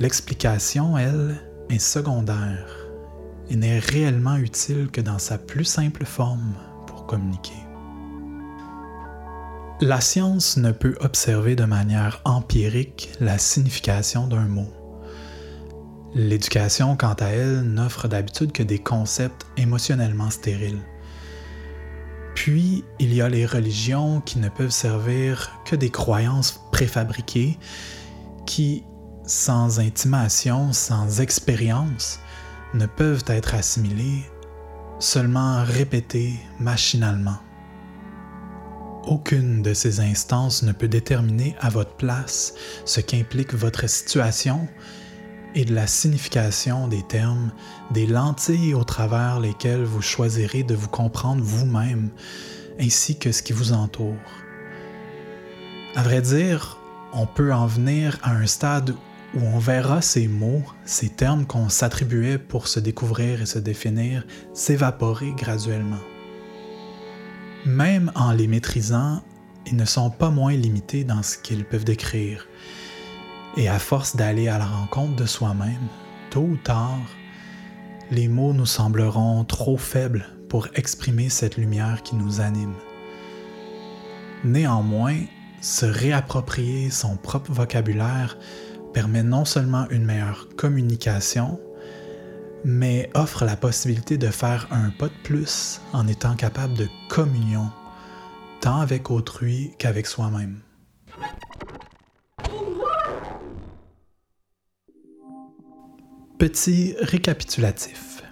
L'explication, 0.00 0.98
elle, 0.98 1.36
est 1.70 1.78
secondaire 1.78 2.66
et 3.50 3.56
n'est 3.56 3.78
réellement 3.78 4.36
utile 4.36 4.88
que 4.90 5.00
dans 5.00 5.18
sa 5.18 5.38
plus 5.38 5.64
simple 5.64 6.04
forme 6.04 6.54
pour 6.86 7.06
communiquer. 7.06 7.67
La 9.80 10.00
science 10.00 10.56
ne 10.56 10.72
peut 10.72 10.96
observer 10.98 11.54
de 11.54 11.64
manière 11.64 12.20
empirique 12.24 13.10
la 13.20 13.38
signification 13.38 14.26
d'un 14.26 14.48
mot. 14.48 14.66
L'éducation, 16.16 16.96
quant 16.96 17.14
à 17.20 17.26
elle, 17.26 17.62
n'offre 17.62 18.08
d'habitude 18.08 18.50
que 18.50 18.64
des 18.64 18.80
concepts 18.80 19.46
émotionnellement 19.56 20.30
stériles. 20.30 20.82
Puis, 22.34 22.82
il 22.98 23.14
y 23.14 23.22
a 23.22 23.28
les 23.28 23.46
religions 23.46 24.20
qui 24.20 24.40
ne 24.40 24.48
peuvent 24.48 24.70
servir 24.70 25.60
que 25.64 25.76
des 25.76 25.90
croyances 25.90 26.60
préfabriquées 26.72 27.56
qui, 28.46 28.82
sans 29.26 29.78
intimation, 29.78 30.72
sans 30.72 31.20
expérience, 31.20 32.18
ne 32.74 32.86
peuvent 32.86 33.24
être 33.28 33.54
assimilées, 33.54 34.24
seulement 34.98 35.62
répétées 35.62 36.34
machinalement. 36.58 37.38
Aucune 39.06 39.62
de 39.62 39.72
ces 39.74 40.00
instances 40.00 40.62
ne 40.62 40.72
peut 40.72 40.88
déterminer 40.88 41.54
à 41.60 41.70
votre 41.70 41.94
place 41.96 42.54
ce 42.84 43.00
qu'implique 43.00 43.54
votre 43.54 43.88
situation 43.88 44.68
et 45.54 45.64
de 45.64 45.74
la 45.74 45.86
signification 45.86 46.88
des 46.88 47.02
termes, 47.02 47.52
des 47.90 48.06
lentilles 48.06 48.74
au 48.74 48.84
travers 48.84 49.40
lesquelles 49.40 49.84
vous 49.84 50.02
choisirez 50.02 50.62
de 50.62 50.74
vous 50.74 50.88
comprendre 50.88 51.42
vous-même, 51.42 52.10
ainsi 52.80 53.18
que 53.18 53.32
ce 53.32 53.42
qui 53.42 53.52
vous 53.52 53.72
entoure. 53.72 54.14
À 55.96 56.02
vrai 56.02 56.20
dire, 56.20 56.78
on 57.12 57.26
peut 57.26 57.52
en 57.52 57.66
venir 57.66 58.18
à 58.22 58.32
un 58.32 58.46
stade 58.46 58.94
où 59.34 59.40
on 59.40 59.58
verra 59.58 60.02
ces 60.02 60.28
mots, 60.28 60.62
ces 60.84 61.08
termes 61.08 61.46
qu'on 61.46 61.68
s'attribuait 61.68 62.38
pour 62.38 62.68
se 62.68 62.80
découvrir 62.80 63.42
et 63.42 63.46
se 63.46 63.58
définir, 63.58 64.26
s'évaporer 64.52 65.32
graduellement. 65.36 65.98
Même 67.68 68.10
en 68.14 68.32
les 68.32 68.46
maîtrisant, 68.46 69.22
ils 69.66 69.76
ne 69.76 69.84
sont 69.84 70.08
pas 70.08 70.30
moins 70.30 70.54
limités 70.54 71.04
dans 71.04 71.22
ce 71.22 71.36
qu'ils 71.36 71.66
peuvent 71.66 71.84
décrire. 71.84 72.48
Et 73.58 73.68
à 73.68 73.78
force 73.78 74.16
d'aller 74.16 74.48
à 74.48 74.56
la 74.56 74.64
rencontre 74.64 75.16
de 75.16 75.26
soi-même, 75.26 75.88
tôt 76.30 76.48
ou 76.48 76.56
tard, 76.56 76.98
les 78.10 78.26
mots 78.26 78.54
nous 78.54 78.64
sembleront 78.64 79.44
trop 79.44 79.76
faibles 79.76 80.30
pour 80.48 80.68
exprimer 80.76 81.28
cette 81.28 81.58
lumière 81.58 82.02
qui 82.02 82.16
nous 82.16 82.40
anime. 82.40 82.72
Néanmoins, 84.44 85.18
se 85.60 85.84
réapproprier 85.84 86.88
son 86.88 87.18
propre 87.18 87.52
vocabulaire 87.52 88.38
permet 88.94 89.22
non 89.22 89.44
seulement 89.44 89.86
une 89.90 90.06
meilleure 90.06 90.48
communication, 90.56 91.60
mais 92.64 93.10
offre 93.14 93.44
la 93.44 93.56
possibilité 93.56 94.18
de 94.18 94.28
faire 94.28 94.66
un 94.70 94.90
pas 94.90 95.08
de 95.08 95.22
plus 95.24 95.80
en 95.92 96.06
étant 96.06 96.34
capable 96.34 96.74
de 96.74 96.88
communion, 97.08 97.70
tant 98.60 98.80
avec 98.80 99.10
autrui 99.10 99.72
qu'avec 99.78 100.06
soi-même. 100.06 100.60
Petit 106.38 106.94
récapitulatif. 107.00 108.22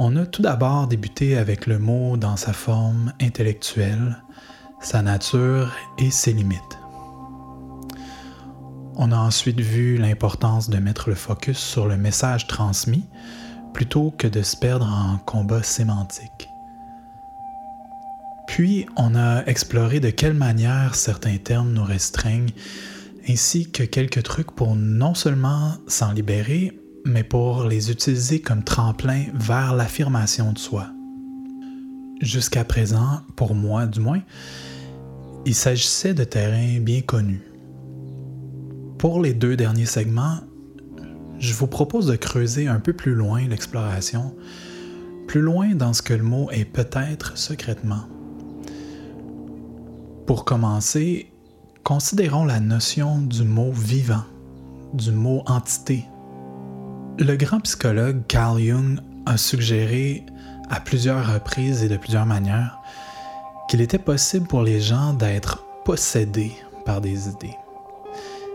On 0.00 0.16
a 0.16 0.26
tout 0.26 0.42
d'abord 0.42 0.86
débuté 0.86 1.36
avec 1.36 1.66
le 1.66 1.78
mot 1.78 2.16
dans 2.16 2.36
sa 2.36 2.52
forme 2.52 3.12
intellectuelle, 3.20 4.22
sa 4.80 5.02
nature 5.02 5.72
et 5.98 6.10
ses 6.10 6.32
limites. 6.32 6.77
On 9.00 9.12
a 9.12 9.16
ensuite 9.16 9.60
vu 9.60 9.96
l'importance 9.96 10.68
de 10.68 10.78
mettre 10.78 11.08
le 11.08 11.14
focus 11.14 11.56
sur 11.56 11.86
le 11.86 11.96
message 11.96 12.48
transmis 12.48 13.04
plutôt 13.72 14.10
que 14.10 14.26
de 14.26 14.42
se 14.42 14.56
perdre 14.56 14.86
en 14.86 15.18
combat 15.18 15.62
sémantique. 15.62 16.48
Puis, 18.48 18.86
on 18.96 19.14
a 19.14 19.44
exploré 19.46 20.00
de 20.00 20.10
quelle 20.10 20.34
manière 20.34 20.96
certains 20.96 21.36
termes 21.36 21.72
nous 21.72 21.84
restreignent 21.84 22.50
ainsi 23.28 23.70
que 23.70 23.84
quelques 23.84 24.24
trucs 24.24 24.50
pour 24.50 24.74
non 24.74 25.14
seulement 25.14 25.74
s'en 25.86 26.10
libérer, 26.10 26.76
mais 27.04 27.22
pour 27.22 27.64
les 27.64 27.92
utiliser 27.92 28.40
comme 28.40 28.64
tremplin 28.64 29.26
vers 29.32 29.76
l'affirmation 29.76 30.52
de 30.52 30.58
soi. 30.58 30.88
Jusqu'à 32.20 32.64
présent, 32.64 33.20
pour 33.36 33.54
moi 33.54 33.86
du 33.86 34.00
moins, 34.00 34.22
il 35.46 35.54
s'agissait 35.54 36.14
de 36.14 36.24
terrains 36.24 36.80
bien 36.80 37.02
connus. 37.02 37.47
Pour 38.98 39.22
les 39.22 39.34
deux 39.34 39.56
derniers 39.56 39.86
segments, 39.86 40.40
je 41.38 41.54
vous 41.54 41.66
propose 41.66 42.06
de 42.06 42.16
creuser 42.16 42.66
un 42.66 42.80
peu 42.80 42.92
plus 42.92 43.14
loin 43.14 43.46
l'exploration, 43.46 44.34
plus 45.26 45.40
loin 45.40 45.74
dans 45.74 45.92
ce 45.92 46.02
que 46.02 46.14
le 46.14 46.24
mot 46.24 46.50
est 46.50 46.64
peut-être 46.64 47.38
secrètement. 47.38 48.08
Pour 50.26 50.44
commencer, 50.44 51.30
Considérons 51.88 52.44
la 52.44 52.60
notion 52.60 53.16
du 53.16 53.44
mot 53.44 53.72
vivant, 53.72 54.24
du 54.92 55.10
mot 55.10 55.42
entité. 55.46 56.04
Le 57.18 57.34
grand 57.34 57.60
psychologue 57.60 58.20
Carl 58.28 58.60
Jung 58.60 59.00
a 59.24 59.38
suggéré 59.38 60.26
à 60.68 60.80
plusieurs 60.80 61.32
reprises 61.32 61.82
et 61.82 61.88
de 61.88 61.96
plusieurs 61.96 62.26
manières 62.26 62.78
qu'il 63.70 63.80
était 63.80 63.96
possible 63.96 64.46
pour 64.46 64.60
les 64.60 64.82
gens 64.82 65.14
d'être 65.14 65.64
possédés 65.86 66.52
par 66.84 67.00
des 67.00 67.30
idées, 67.30 67.56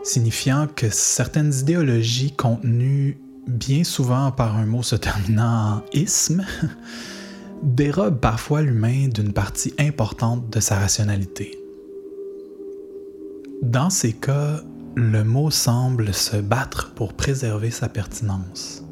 signifiant 0.03 0.67
que 0.67 0.89
certaines 0.89 1.53
idéologies 1.53 2.31
contenues 2.31 3.17
bien 3.47 3.83
souvent 3.83 4.31
par 4.31 4.57
un 4.57 4.65
mot 4.65 4.83
se 4.83 4.95
terminant 4.95 5.77
en 5.77 5.83
isme 5.93 6.45
dérobent 7.63 8.19
parfois 8.19 8.61
l'humain 8.61 9.07
d'une 9.07 9.33
partie 9.33 9.73
importante 9.79 10.49
de 10.49 10.59
sa 10.59 10.77
rationalité. 10.77 11.57
Dans 13.61 13.89
ces 13.89 14.13
cas, 14.13 14.61
le 14.95 15.23
mot 15.23 15.49
semble 15.49 16.13
se 16.13 16.37
battre 16.37 16.93
pour 16.93 17.13
préserver 17.13 17.71
sa 17.71 17.87
pertinence. 17.87 18.83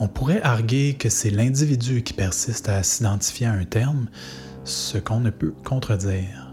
On 0.00 0.08
pourrait 0.08 0.42
arguer 0.42 0.94
que 0.94 1.08
c'est 1.08 1.30
l'individu 1.30 2.02
qui 2.02 2.12
persiste 2.12 2.68
à 2.68 2.82
s'identifier 2.82 3.46
à 3.46 3.52
un 3.52 3.64
terme, 3.64 4.08
ce 4.64 4.96
qu'on 4.98 5.20
ne 5.20 5.30
peut 5.30 5.54
contredire. 5.64 6.47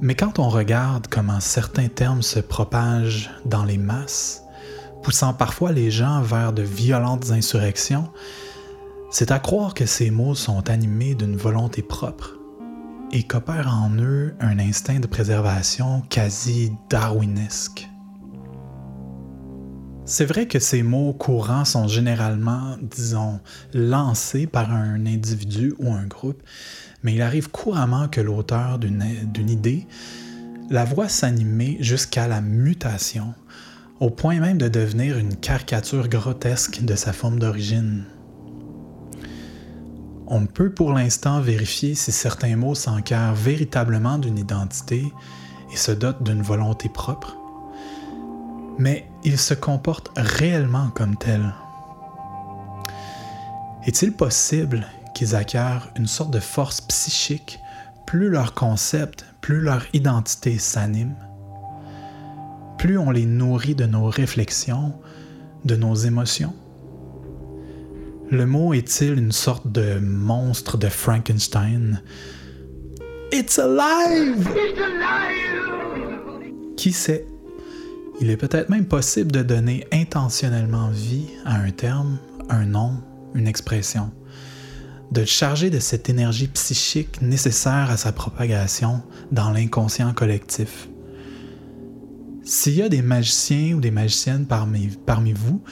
Mais 0.00 0.14
quand 0.14 0.38
on 0.38 0.48
regarde 0.48 1.06
comment 1.08 1.40
certains 1.40 1.88
termes 1.88 2.22
se 2.22 2.38
propagent 2.38 3.30
dans 3.46 3.64
les 3.64 3.78
masses, 3.78 4.42
poussant 5.02 5.32
parfois 5.32 5.72
les 5.72 5.90
gens 5.90 6.20
vers 6.20 6.52
de 6.52 6.62
violentes 6.62 7.30
insurrections, 7.30 8.10
c'est 9.10 9.30
à 9.30 9.38
croire 9.38 9.72
que 9.72 9.86
ces 9.86 10.10
mots 10.10 10.34
sont 10.34 10.68
animés 10.68 11.14
d'une 11.14 11.36
volonté 11.36 11.80
propre, 11.80 12.36
et 13.12 13.22
qu'opère 13.22 13.72
en 13.72 13.90
eux 13.98 14.34
un 14.40 14.58
instinct 14.58 15.00
de 15.00 15.06
préservation 15.06 16.02
quasi 16.10 16.72
darwinesque. 16.90 17.88
C'est 20.04 20.26
vrai 20.26 20.46
que 20.46 20.58
ces 20.58 20.82
mots 20.82 21.14
courants 21.14 21.64
sont 21.64 21.88
généralement, 21.88 22.76
disons, 22.80 23.40
lancés 23.72 24.46
par 24.46 24.72
un 24.72 25.04
individu 25.06 25.74
ou 25.78 25.92
un 25.92 26.06
groupe, 26.06 26.42
mais 27.06 27.14
il 27.14 27.22
arrive 27.22 27.50
couramment 27.50 28.08
que 28.08 28.20
l'auteur 28.20 28.80
d'une 28.80 29.48
idée 29.48 29.86
la 30.70 30.84
voit 30.84 31.08
s'animer 31.08 31.76
jusqu'à 31.78 32.26
la 32.26 32.40
mutation, 32.40 33.32
au 34.00 34.10
point 34.10 34.40
même 34.40 34.58
de 34.58 34.66
devenir 34.66 35.16
une 35.16 35.36
caricature 35.36 36.08
grotesque 36.08 36.82
de 36.82 36.96
sa 36.96 37.12
forme 37.12 37.38
d'origine. 37.38 38.06
On 40.26 40.46
peut 40.46 40.70
pour 40.70 40.94
l'instant 40.94 41.40
vérifier 41.40 41.94
si 41.94 42.10
certains 42.10 42.56
mots 42.56 42.74
s'encarent 42.74 43.36
véritablement 43.36 44.18
d'une 44.18 44.38
identité 44.38 45.04
et 45.72 45.76
se 45.76 45.92
dotent 45.92 46.24
d'une 46.24 46.42
volonté 46.42 46.88
propre, 46.88 47.36
mais 48.78 49.06
ils 49.22 49.38
se 49.38 49.54
comportent 49.54 50.10
réellement 50.16 50.88
comme 50.88 51.16
tels. 51.16 51.54
Est-il 53.86 54.10
possible 54.10 54.88
qu'ils 55.16 55.34
acquièrent 55.34 55.88
une 55.96 56.06
sorte 56.06 56.30
de 56.30 56.40
force 56.40 56.82
psychique 56.82 57.58
plus 58.06 58.28
leur 58.28 58.52
concept, 58.52 59.24
plus 59.40 59.62
leur 59.62 59.82
identité 59.94 60.58
s'anime, 60.58 61.14
plus 62.76 62.98
on 62.98 63.10
les 63.10 63.24
nourrit 63.24 63.74
de 63.74 63.86
nos 63.86 64.04
réflexions, 64.10 64.92
de 65.64 65.74
nos 65.74 65.94
émotions. 65.94 66.52
Le 68.30 68.44
mot 68.44 68.74
est-il 68.74 69.14
une 69.14 69.32
sorte 69.32 69.66
de 69.72 69.98
monstre 70.00 70.76
de 70.76 70.88
Frankenstein? 70.88 72.02
It's 73.32 73.58
alive! 73.58 74.46
It's 74.54 74.78
alive! 74.78 76.42
Qui 76.76 76.92
sait? 76.92 77.26
Il 78.20 78.28
est 78.28 78.36
peut-être 78.36 78.68
même 78.68 78.86
possible 78.86 79.32
de 79.32 79.42
donner 79.42 79.86
intentionnellement 79.94 80.90
vie 80.90 81.28
à 81.46 81.54
un 81.54 81.70
terme, 81.70 82.18
un 82.50 82.66
nom, 82.66 83.00
une 83.34 83.48
expression, 83.48 84.12
de 85.12 85.20
le 85.20 85.26
charger 85.26 85.70
de 85.70 85.78
cette 85.78 86.08
énergie 86.08 86.48
psychique 86.48 87.22
nécessaire 87.22 87.90
à 87.90 87.96
sa 87.96 88.12
propagation 88.12 89.02
dans 89.30 89.50
l'inconscient 89.50 90.12
collectif. 90.12 90.88
S'il 92.42 92.74
y 92.74 92.82
a 92.82 92.88
des 92.88 93.02
magiciens 93.02 93.74
ou 93.74 93.80
des 93.80 93.90
magiciennes 93.90 94.46
parmi, 94.46 94.88
parmi 95.04 95.32
vous, 95.32 95.62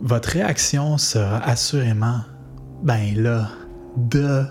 votre 0.00 0.30
réaction 0.30 0.98
sera 0.98 1.38
assurément 1.38 2.20
ben 2.82 3.14
là, 3.16 3.48
de. 3.96 4.44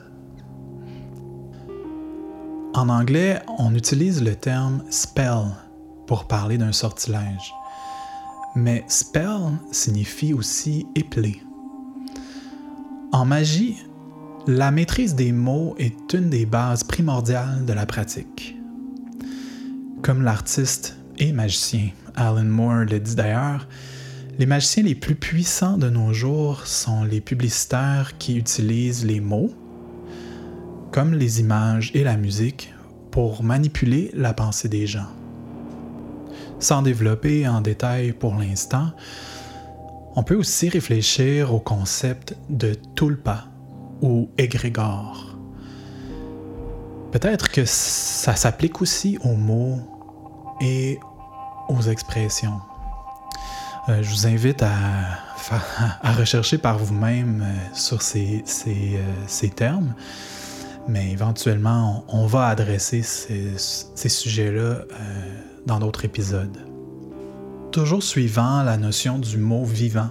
En 2.74 2.90
anglais, 2.90 3.42
on 3.58 3.74
utilise 3.74 4.24
le 4.24 4.36
terme 4.36 4.84
spell 4.90 5.46
pour 6.06 6.28
parler 6.28 6.58
d'un 6.58 6.72
sortilège. 6.72 7.54
Mais 8.56 8.84
spell 8.88 9.58
signifie 9.72 10.34
aussi 10.34 10.86
épeler. 10.96 11.42
En 13.12 13.26
magie, 13.26 13.78
la 14.50 14.72
maîtrise 14.72 15.14
des 15.14 15.32
mots 15.32 15.76
est 15.78 16.12
une 16.14 16.32
des 16.32 16.48
bases 16.48 16.84
primordiales 16.84 17.66
de 17.66 17.74
la 17.74 17.86
pratique. 17.86 18.58
Comme 20.02 20.24
l'artiste 20.24 20.98
et 21.20 21.34
magicien 21.34 21.90
Alan 22.16 22.46
Moore 22.46 22.86
le 22.90 23.00
dit 23.00 23.14
d'ailleurs, 23.14 23.68
les 24.40 24.48
magiciens 24.48 24.82
les 24.82 24.96
plus 24.96 25.14
puissants 25.14 25.78
de 25.78 25.92
nos 25.92 26.14
jours 26.14 26.66
sont 26.66 27.04
les 27.04 27.22
publicitaires 27.22 28.18
qui 28.18 28.38
utilisent 28.38 29.06
les 29.06 29.20
mots, 29.20 29.54
comme 30.92 31.14
les 31.14 31.42
images 31.42 31.92
et 31.94 32.04
la 32.04 32.18
musique, 32.18 32.74
pour 33.12 33.44
manipuler 33.44 34.10
la 34.16 34.34
pensée 34.34 34.68
des 34.68 34.88
gens. 34.88 35.12
Sans 36.58 36.82
développer 36.82 37.48
en 37.48 37.62
détail 37.62 38.14
pour 38.14 38.34
l'instant, 38.34 38.94
on 40.16 40.24
peut 40.24 40.36
aussi 40.36 40.70
réfléchir 40.70 41.54
au 41.54 41.60
concept 41.60 42.36
de 42.50 42.74
tulpa 42.96 43.49
ou 44.02 44.30
égrégore. 44.38 45.38
Peut-être 47.12 47.50
que 47.50 47.66
ça 47.66 48.36
s'applique 48.36 48.82
aussi 48.82 49.18
aux 49.24 49.36
mots 49.36 49.80
et 50.62 51.00
aux 51.70 51.82
expressions. 51.82 52.60
Euh, 53.90 54.04
je 54.04 54.10
vous 54.10 54.28
invite 54.28 54.62
à, 54.62 56.14
rechercher 56.18 56.58
par 56.58 56.78
vous-même 56.78 57.42
euh, 57.42 57.74
sur 57.74 58.00
euh, 58.16 58.40
ces, 59.28 59.50
termes, 59.50 59.96
mais 60.88 61.12
éventuellement, 61.12 62.04
on, 62.08 62.28
va 62.28 62.48
adresser 62.48 63.02
ces 63.02 64.10
sujets-là 64.10 64.84
dans 65.66 65.80
d'autres 65.80 66.06
épisodes. 66.06 66.58
Toujours 67.72 68.04
suivant 68.04 68.64
la 68.64 68.78
notion 68.78 69.18
du 69.18 69.38
mot 69.38 69.64
vivant, 69.64 70.10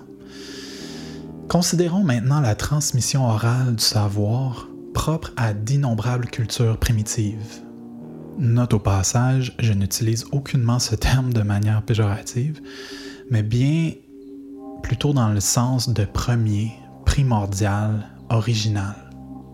considérons 1.49 2.05
maintenant 2.05 2.41
la 2.41 2.55
transmission 2.55 3.27
orale 3.27 3.77
du 3.77 3.83
savoir 3.83 4.69
propre 4.93 5.33
à 5.37 5.55
d'innombrables 5.55 6.27
cultures 6.27 6.79
primitives. 6.79 7.63
Note 8.39 8.75
au 8.75 8.79
passage, 8.79 9.55
je 9.59 9.73
n'utilise 9.73 10.27
aucunement 10.31 10.79
ce 10.79 10.95
terme 10.95 11.33
de 11.33 11.43
manière 11.43 11.83
péjorative, 11.83 12.61
mais 13.31 13.43
bien 13.43 13.93
plutôt 14.83 15.13
dans 15.13 15.31
le 15.31 15.41
sens 15.41 15.89
de 15.89 16.05
premier, 16.05 16.73
primordial, 17.07 18.07
original. 18.29 18.95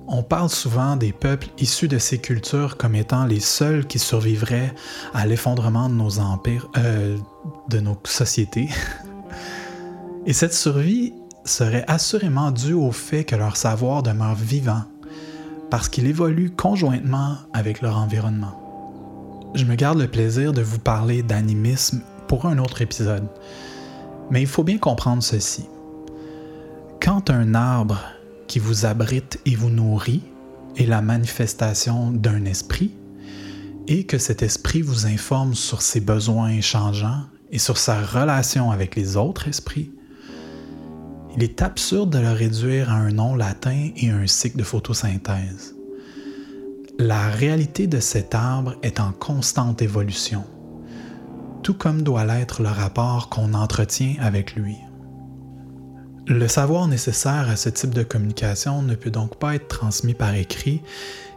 On 0.06 0.22
parle 0.22 0.50
souvent 0.50 0.96
des 0.96 1.12
peuples 1.12 1.48
issus 1.58 1.88
de 1.88 1.98
ces 1.98 2.18
cultures 2.18 2.76
comme 2.76 2.94
étant 2.94 3.24
les 3.24 3.40
seuls 3.40 3.86
qui 3.86 3.98
survivraient 3.98 4.74
à 5.14 5.26
l'effondrement 5.26 5.88
de 5.88 5.94
nos 5.94 6.18
empires, 6.18 6.68
euh, 6.76 7.16
de 7.70 7.80
nos 7.80 7.96
sociétés. 8.04 8.68
Et 10.26 10.32
cette 10.32 10.54
survie 10.54 11.12
serait 11.44 11.84
assurément 11.88 12.50
due 12.50 12.72
au 12.72 12.90
fait 12.90 13.24
que 13.24 13.36
leur 13.36 13.56
savoir 13.56 14.02
demeure 14.02 14.34
vivant, 14.34 14.82
parce 15.70 15.88
qu'il 15.88 16.06
évolue 16.06 16.50
conjointement 16.50 17.36
avec 17.52 17.82
leur 17.82 17.98
environnement. 17.98 18.60
Je 19.54 19.64
me 19.64 19.76
garde 19.76 19.98
le 19.98 20.08
plaisir 20.08 20.52
de 20.52 20.62
vous 20.62 20.78
parler 20.78 21.22
d'animisme 21.22 22.02
pour 22.26 22.46
un 22.46 22.58
autre 22.58 22.82
épisode, 22.82 23.28
mais 24.30 24.40
il 24.40 24.48
faut 24.48 24.64
bien 24.64 24.78
comprendre 24.78 25.22
ceci. 25.22 25.66
Quand 27.00 27.30
un 27.30 27.54
arbre 27.54 28.00
qui 28.46 28.58
vous 28.58 28.86
abrite 28.86 29.38
et 29.46 29.54
vous 29.54 29.70
nourrit 29.70 30.22
est 30.76 30.86
la 30.86 31.02
manifestation 31.02 32.10
d'un 32.10 32.44
esprit 32.46 32.94
et 33.86 34.04
que 34.04 34.18
cet 34.18 34.42
esprit 34.42 34.82
vous 34.82 35.06
informe 35.06 35.54
sur 35.54 35.82
ses 35.82 36.00
besoins 36.00 36.60
changeants 36.60 37.24
et 37.52 37.58
sur 37.58 37.76
sa 37.76 38.00
relation 38.00 38.70
avec 38.70 38.96
les 38.96 39.16
autres 39.16 39.48
esprits, 39.48 39.92
il 41.36 41.42
est 41.42 41.62
absurde 41.62 42.10
de 42.10 42.18
le 42.18 42.32
réduire 42.32 42.90
à 42.90 42.94
un 42.94 43.10
nom 43.10 43.34
latin 43.34 43.90
et 43.96 44.10
un 44.10 44.26
cycle 44.26 44.58
de 44.58 44.62
photosynthèse. 44.62 45.74
La 46.98 47.28
réalité 47.28 47.86
de 47.86 47.98
cet 47.98 48.34
arbre 48.34 48.76
est 48.82 49.00
en 49.00 49.12
constante 49.12 49.82
évolution, 49.82 50.44
tout 51.62 51.74
comme 51.74 52.02
doit 52.02 52.24
l'être 52.24 52.62
le 52.62 52.68
rapport 52.68 53.30
qu'on 53.30 53.52
entretient 53.54 54.14
avec 54.20 54.54
lui. 54.54 54.76
Le 56.26 56.48
savoir 56.48 56.86
nécessaire 56.88 57.50
à 57.50 57.56
ce 57.56 57.68
type 57.68 57.92
de 57.92 58.02
communication 58.02 58.82
ne 58.82 58.94
peut 58.94 59.10
donc 59.10 59.36
pas 59.36 59.56
être 59.56 59.68
transmis 59.68 60.14
par 60.14 60.34
écrit 60.34 60.82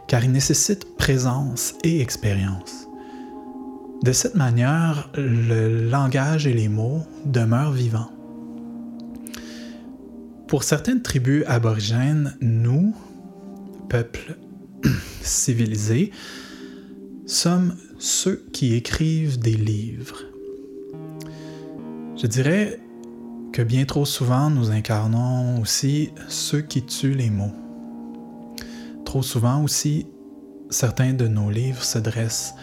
car 0.06 0.24
il 0.24 0.32
nécessite 0.32 0.96
présence 0.96 1.74
et 1.84 2.00
expérience. 2.00 2.88
De 4.02 4.12
cette 4.12 4.36
manière, 4.36 5.10
le 5.14 5.88
langage 5.88 6.46
et 6.46 6.54
les 6.54 6.68
mots 6.68 7.02
demeurent 7.26 7.72
vivants. 7.72 8.10
Pour 10.48 10.64
certaines 10.64 11.02
tribus 11.02 11.44
aborigènes, 11.46 12.34
nous, 12.40 12.96
peuple 13.90 14.38
civilisés, 15.20 16.10
sommes 17.26 17.76
ceux 17.98 18.46
qui 18.54 18.72
écrivent 18.74 19.38
des 19.38 19.52
livres. 19.52 20.22
Je 22.16 22.26
dirais 22.26 22.80
que 23.52 23.60
bien 23.60 23.84
trop 23.84 24.06
souvent 24.06 24.48
nous 24.48 24.70
incarnons 24.70 25.60
aussi 25.60 26.12
ceux 26.28 26.62
qui 26.62 26.82
tuent 26.82 27.14
les 27.14 27.28
mots. 27.28 27.54
Trop 29.04 29.22
souvent 29.22 29.62
aussi, 29.62 30.06
certains 30.70 31.12
de 31.12 31.28
nos 31.28 31.50
livres 31.50 31.84
se 31.84 31.98
dressent 31.98 32.54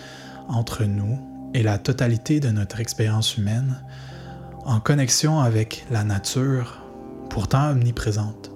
entre 0.47 0.85
nous 0.85 1.19
et 1.53 1.61
la 1.61 1.77
totalité 1.77 2.39
de 2.39 2.49
notre 2.49 2.79
expérience 2.79 3.37
humaine 3.37 3.79
en 4.65 4.79
connexion 4.79 5.39
avec 5.39 5.85
la 5.91 6.03
nature, 6.03 6.84
pourtant 7.35 7.71
omniprésente. 7.71 8.49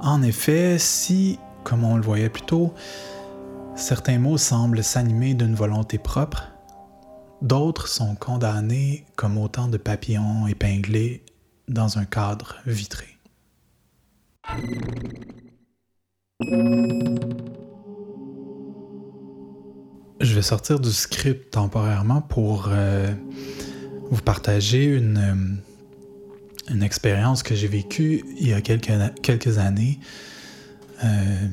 En 0.00 0.22
effet, 0.22 0.78
si, 0.78 1.40
comme 1.64 1.82
on 1.82 1.96
le 1.96 2.02
voyait 2.02 2.28
plus 2.28 2.44
tôt, 2.44 2.72
certains 3.74 4.20
mots 4.20 4.38
semblent 4.38 4.84
s'animer 4.84 5.34
d'une 5.34 5.56
volonté 5.56 5.98
propre, 5.98 6.44
D'autres 7.42 7.86
sont 7.88 8.14
condamnés 8.16 9.06
comme 9.16 9.38
autant 9.38 9.68
de 9.68 9.76
papillons 9.76 10.46
épinglés 10.48 11.24
dans 11.68 11.98
un 11.98 12.04
cadre 12.04 12.56
vitré. 12.66 13.06
Je 20.20 20.34
vais 20.34 20.42
sortir 20.42 20.80
du 20.80 20.90
script 20.90 21.52
temporairement 21.52 22.22
pour 22.22 22.68
euh, 22.70 23.12
vous 24.10 24.22
partager 24.22 24.84
une, 24.84 25.18
euh, 25.18 25.67
une 26.70 26.82
expérience 26.82 27.42
que 27.42 27.54
j'ai 27.54 27.68
vécue 27.68 28.24
il 28.38 28.48
y 28.48 28.52
a 28.52 28.60
quelques, 28.60 28.92
quelques 29.22 29.58
années, 29.58 29.98
euh, 31.04 31.46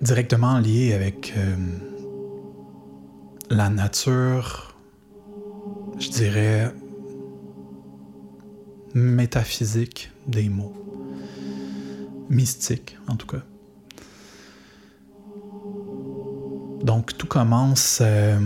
directement 0.00 0.58
liée 0.58 0.92
avec 0.92 1.34
la 3.50 3.70
nature 3.70 4.76
je 5.98 6.10
dirais, 6.10 6.72
métaphysique 8.94 10.10
des 10.26 10.48
mots. 10.48 10.74
Mystique, 12.28 12.98
en 13.08 13.16
tout 13.16 13.26
cas. 13.26 13.42
Donc, 16.82 17.16
tout 17.16 17.26
commence, 17.26 18.00
euh, 18.02 18.38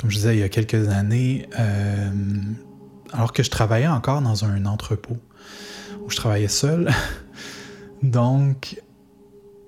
comme 0.00 0.10
je 0.10 0.16
disais, 0.16 0.36
il 0.36 0.40
y 0.40 0.42
a 0.42 0.48
quelques 0.48 0.88
années, 0.88 1.48
euh, 1.58 2.10
alors 3.12 3.32
que 3.32 3.42
je 3.42 3.50
travaillais 3.50 3.86
encore 3.86 4.22
dans 4.22 4.44
un 4.44 4.66
entrepôt, 4.66 5.18
où 6.04 6.10
je 6.10 6.16
travaillais 6.16 6.48
seul. 6.48 6.90
Donc, 8.02 8.80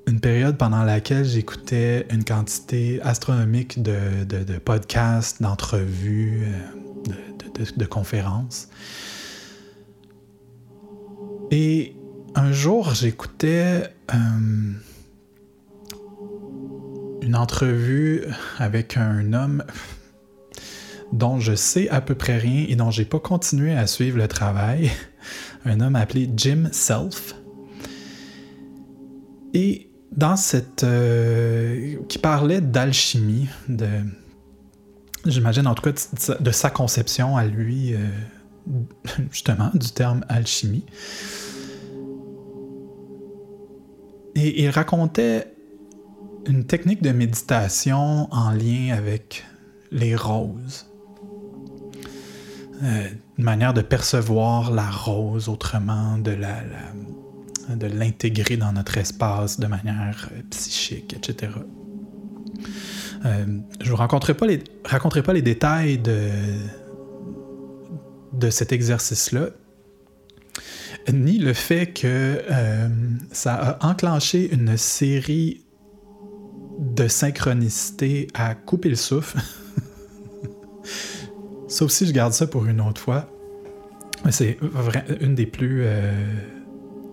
une 0.06 0.20
période 0.20 0.56
pendant 0.56 0.82
laquelle 0.82 1.24
j'écoutais 1.24 2.06
une 2.10 2.24
quantité 2.24 3.00
astronomique 3.02 3.82
de, 3.82 4.58
podcasts, 4.58 5.42
d'entrevues, 5.42 6.44
euh, 6.46 7.12
de, 7.54 7.78
de, 7.78 7.84
conférences. 7.84 8.68
Et 11.50 11.94
un 12.34 12.52
jour, 12.52 12.94
j'écoutais 12.94 13.94
euh, 14.12 14.16
une 17.20 17.36
entrevue 17.36 18.24
avec 18.58 18.96
un 18.96 19.32
homme 19.32 19.62
dont 21.12 21.38
je 21.38 21.54
sais 21.54 21.88
à 21.90 22.00
peu 22.00 22.14
près 22.14 22.38
rien 22.38 22.64
et 22.68 22.76
dont 22.76 22.90
j'ai 22.90 23.04
pas 23.04 23.20
continué 23.20 23.74
à 23.74 23.86
suivre 23.86 24.18
le 24.18 24.28
travail. 24.28 24.90
Un 25.64 25.80
homme 25.80 25.96
appelé 25.96 26.28
Jim 26.34 26.68
Self. 26.72 27.34
Et 29.54 29.90
dans 30.10 30.36
cette. 30.36 30.84
Euh, 30.84 31.96
qui 32.08 32.18
parlait 32.18 32.60
d'alchimie, 32.60 33.48
de. 33.68 33.88
J'imagine 35.24 35.68
en 35.68 35.74
tout 35.74 35.82
cas 35.82 35.92
de, 36.40 36.50
sa 36.50 36.70
conception 36.70 37.36
à 37.36 37.44
lui, 37.44 37.94
euh, 37.94 37.98
justement, 39.30 39.70
du 39.74 39.90
terme 39.92 40.24
alchimie. 40.28 40.84
Et 44.34 44.64
il 44.64 44.70
racontait 44.70 45.54
une 46.46 46.64
technique 46.64 47.02
de 47.02 47.12
méditation 47.12 48.32
en 48.32 48.50
lien 48.50 48.94
avec 48.96 49.44
les 49.92 50.16
roses. 50.16 50.91
Euh, 52.82 53.08
une 53.38 53.44
manière 53.44 53.74
de 53.74 53.80
percevoir 53.80 54.72
la 54.72 54.90
rose 54.90 55.48
autrement, 55.48 56.18
de 56.18 56.36
l'intégrer 57.86 58.56
dans 58.56 58.72
notre 58.72 58.98
espace 58.98 59.60
de 59.60 59.68
manière 59.68 60.28
euh, 60.32 60.42
psychique, 60.50 61.14
etc. 61.14 61.52
Euh, 63.24 63.44
je 63.78 63.84
ne 63.84 63.90
vous 63.90 63.96
raconterai 63.96 64.34
pas, 64.34 64.46
les, 65.32 65.42
détails 65.42 65.98
de, 65.98 66.20
cet 68.50 68.72
exercice-là, 68.72 69.50
ni 71.12 71.38
le 71.38 71.52
fait 71.52 71.92
que 71.92 72.42
ça 73.30 73.54
a 73.54 73.86
enclenché 73.88 74.52
une 74.52 74.76
série 74.76 75.64
de 76.80 77.06
synchronicité 77.06 78.26
à 78.34 78.56
couper 78.56 78.88
le 78.88 78.96
souffle. 78.96 79.38
Sauf 81.72 81.90
si 81.90 82.06
je 82.06 82.12
garde 82.12 82.34
ça 82.34 82.46
pour 82.46 82.66
une 82.66 82.82
autre 82.82 83.00
fois. 83.00 83.30
C'est 84.30 84.58
une 85.22 85.34
des 85.34 85.46
plus 85.46 85.84
euh, 85.86 86.12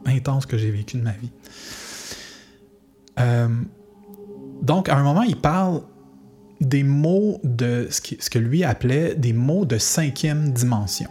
intenses 0.05 0.45
que 0.45 0.57
j'ai 0.57 0.70
vécues 0.70 0.97
de 0.97 1.01
ma 1.01 1.14
vie. 1.14 1.32
Euh, 3.22 3.47
donc, 4.62 4.89
à 4.89 4.97
un 4.97 5.03
moment, 5.03 5.22
il 5.24 5.38
parle 5.38 5.82
des 6.60 6.84
mots 6.84 7.39
de 7.45 7.88
ce, 7.89 8.30
que 8.30 8.38
lui 8.38 8.66
appelait 8.66 9.16
des 9.16 9.32
mots 9.32 9.64
de 9.64 9.78
cinquième 9.78 10.51
dimension. 10.51 11.10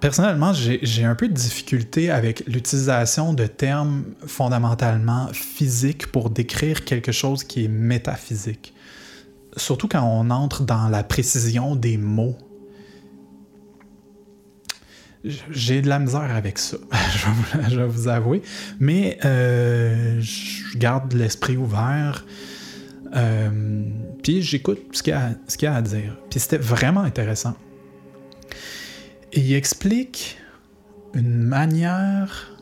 personnellement, 0.00 0.54
j'ai 0.54 1.04
un 1.04 1.14
peu 1.14 1.28
de 1.28 1.34
difficulté 1.34 2.10
avec 2.10 2.42
l'utilisation 2.46 3.34
de 3.34 3.46
termes 3.46 4.04
fondamentalement 4.26 5.28
physiques 5.34 6.06
pour 6.06 6.30
décrire 6.30 6.86
quelque 6.86 7.12
chose 7.12 7.44
qui 7.44 7.66
est 7.66 7.68
métaphysique 7.68 8.72
surtout 9.56 9.88
quand 9.88 10.02
on 10.02 10.30
entre 10.30 10.62
dans 10.62 10.88
la 10.88 11.02
précision 11.02 11.76
des 11.76 11.96
mots. 11.96 12.36
J'ai 15.50 15.82
de 15.82 15.88
la 15.88 15.98
misère 15.98 16.30
avec 16.36 16.56
ça, 16.58 16.76
je 17.68 17.76
vais 17.76 17.86
vous 17.86 18.06
avouer. 18.06 18.42
Mais 18.78 19.18
euh, 19.24 20.20
je 20.20 20.78
garde 20.78 21.12
l'esprit 21.14 21.56
ouvert. 21.56 22.24
Euh, 23.14 23.50
puis 24.22 24.42
j'écoute 24.42 24.78
ce 24.92 25.02
qu'il 25.02 25.12
y, 25.12 25.66
a 25.66 25.74
à 25.74 25.82
dire. 25.82 26.16
Puis 26.30 26.40
c'était 26.40 26.58
vraiment 26.58 27.00
intéressant. 27.00 27.56
Il 29.32 29.52
explique 29.52 30.38
une 31.14 31.42
manière 31.42 32.56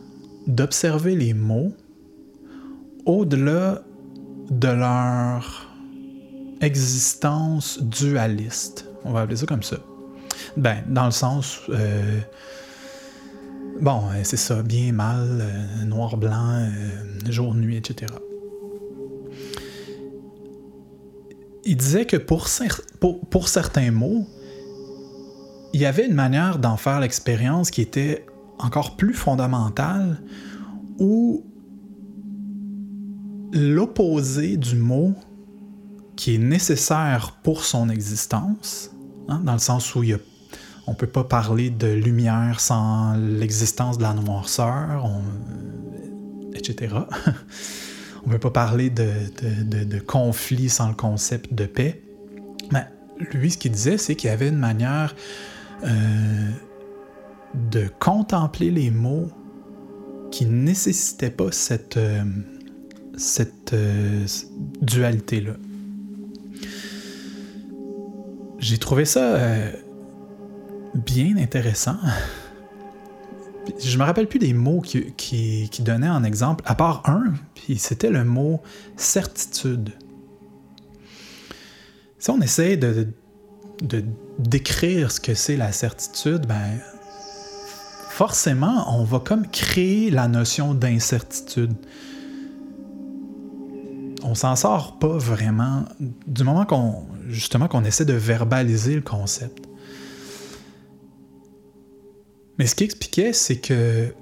d'observer 0.47 1.17
les 1.17 1.35
mots 1.35 1.75
au-delà 3.05 3.83
de 4.51 4.69
leur 4.69 5.64
existence 6.65 7.81
dualiste. 7.81 8.87
On 9.05 9.13
va 9.13 9.21
appeler 9.21 9.37
ça 9.37 9.47
comme 9.47 9.63
ça. 9.63 9.77
Ben, 10.57 10.83
dans 10.89 11.05
le 11.05 11.11
sens. 11.11 11.61
Euh, 11.69 12.21
bon, 13.81 14.03
euh, 14.11 14.21
c'est 14.25 14.37
ça, 14.37 14.63
bien, 14.63 14.93
mal, 14.93 15.41
euh, 15.41 15.85
noir, 15.85 16.17
blanc, 16.17 16.69
jour, 17.29 17.55
nuit, 17.55 17.77
etc. 17.77 18.13
Il 21.65 21.77
disait 21.77 22.05
que 22.05 22.17
pour, 22.17 22.47
pour, 23.01 23.21
pour 23.29 23.49
certains 23.49 23.91
mots, 23.91 24.27
il 25.73 25.81
y 25.81 25.87
avait 25.87 26.07
une 26.07 26.15
manière 26.15 26.59
d'en 26.59 26.77
faire 26.77 27.01
l'expérience 27.01 27.71
qui 27.71 27.81
était 27.81 28.27
encore 28.59 28.97
plus 28.97 29.15
fondamentale, 29.15 30.21
où 30.99 31.45
l'opposé 33.53 34.57
du 34.57 34.77
mot 34.77 35.15
qui 36.17 36.35
est 36.35 36.39
nécessaire 36.39 37.37
pour 37.43 37.65
son 37.65 37.89
existence, 37.89 38.91
hein, 39.29 39.41
dans 39.45 39.53
le 39.55 39.59
sens 39.59 39.95
où 39.95 40.03
on 40.87 40.91
ne 40.91 40.97
peut 40.97 41.07
pas 41.07 41.25
parler 41.25 41.71
de 41.71 41.87
lumière 41.87 42.61
sans 42.61 43.15
l'existence 43.17 43.99
de 43.99 44.03
la 44.03 44.13
noirceur, 44.13 45.11
etc. 46.55 46.95
on 48.25 48.27
ne 48.29 48.33
peut 48.33 48.39
pas 48.39 48.51
parler 48.51 48.91
de, 48.91 49.99
conflit 50.01 50.69
sans 50.69 50.89
le 50.89 50.95
concept 50.95 51.55
de 51.55 51.65
paix. 51.65 52.03
Mais 52.71 52.87
lui, 53.33 53.51
ce 53.51 53.59
qu'il 53.59 53.73
disait, 53.73 53.99
c'est 53.99 54.15
qu'il 54.15 54.29
y 54.29 54.33
avait 54.33 54.49
une 54.49 54.59
manière 54.59 55.15
euh, 55.85 56.51
de 57.55 57.89
contempler 57.99 58.71
les 58.71 58.91
mots 58.91 59.31
qui 60.31 60.47
ne 60.47 60.65
nécessitait 60.65 61.31
pas 61.31 61.53
cette, 61.53 61.97
euh, 61.97 62.25
euh, 63.73 64.27
dualité-là 64.83 65.55
j'ai 68.65 68.79
trouvé 68.79 69.05
ça 69.05 69.21
euh, 69.21 69.71
bien 70.95 71.37
intéressant. 71.37 71.99
Je 73.79 73.99
me 73.99 74.05
rappelle 74.05 74.27
plus 74.27 74.39
des 74.39 74.55
mots 74.55 74.81
qui, 74.81 75.13
qui, 75.17 75.83
donnaient 75.83 76.09
en 76.09 76.25
exemple, 76.25 76.65
à 76.67 76.75
part 76.75 77.03
un, 77.05 77.35
puis 77.55 77.77
c'était 77.77 78.09
le 78.09 78.25
mot 78.25 78.63
certitude. 78.97 79.91
Si 82.19 82.31
on 82.31 82.41
essaie 82.41 82.79
de, 82.79 83.09
de 83.83 84.03
décrire 84.39 85.13
ce 85.13 85.21
que 85.21 85.35
c'est 85.35 85.59
la 85.59 85.71
certitude, 85.71 86.47
ben 86.47 86.79
forcément, 88.09 88.99
on 88.99 89.05
va 89.05 89.19
comme 89.19 89.47
créer 89.47 90.11
la 90.11 90.27
notion 90.27 90.73
d'incertitude 90.73 91.75
on 94.25 94.35
s'en 94.35 94.57
sort 94.57 94.99
pas 94.99 95.19
vraiment 95.19 95.85
du 96.27 96.45
moment 96.45 96.65
qu'on 96.65 97.05
justement 97.29 97.69
qu'on 97.69 97.85
essaie 97.85 98.05
de 98.05 98.15
verbaliser 98.15 98.95
le 98.95 99.03
concept. 99.03 99.67
Mais 102.59 102.67
ce 102.67 102.75
qu'il 102.75 102.85
expliquait, 102.85 103.33
c'est 103.33 103.57
que 103.57 104.15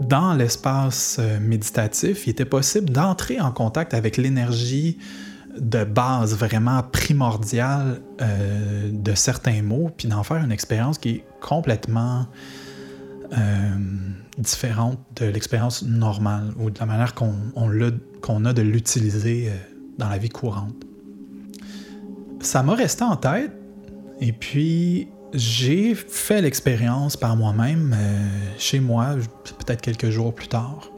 dans 0.00 0.34
l'espace 0.34 1.16
euh, 1.18 1.40
méditatif, 1.40 2.26
il 2.26 2.30
était 2.30 2.44
possible 2.44 2.90
d'entrer 2.90 3.40
en 3.40 3.50
contact 3.50 3.94
avec 3.94 4.16
l'énergie 4.16 4.98
de 5.58 5.84
base 5.84 6.36
vraiment 6.36 6.82
primordiale 6.82 8.02
euh, 8.20 8.90
de 8.92 9.14
certains 9.14 9.62
mots, 9.62 9.90
puis 9.96 10.06
d'en 10.06 10.22
faire 10.22 10.44
une 10.44 10.52
expérience 10.52 10.98
qui 10.98 11.08
est 11.08 11.24
complètement 11.40 12.26
euh, 13.32 13.38
différente 14.36 14.98
de 15.16 15.26
l'expérience 15.26 15.82
normale 15.82 16.52
ou 16.58 16.70
de 16.70 16.78
la 16.78 16.84
manière 16.84 17.14
qu'on 17.14 18.44
a, 18.44 18.52
de 18.52 18.62
l'utiliser 18.62 19.50
dans 19.98 20.08
la 20.08 20.18
vie 20.18 20.28
courante. 20.28 20.84
Ça 22.40 22.62
m'a 22.62 22.74
resté 22.74 23.04
en 23.04 23.16
tête 23.16 23.52
et 24.20 24.32
puis 24.32 25.08
j'ai 25.32 25.94
fait 25.94 26.40
l'expérience 26.40 27.16
par 27.16 27.36
moi-même 27.36 27.94
euh, 27.96 28.28
chez 28.58 28.80
moi, 28.80 29.16
peut-être 29.58 29.82
quelques 29.82 30.10
jours 30.10 30.34
plus 30.34 30.48
tard. 30.48 30.90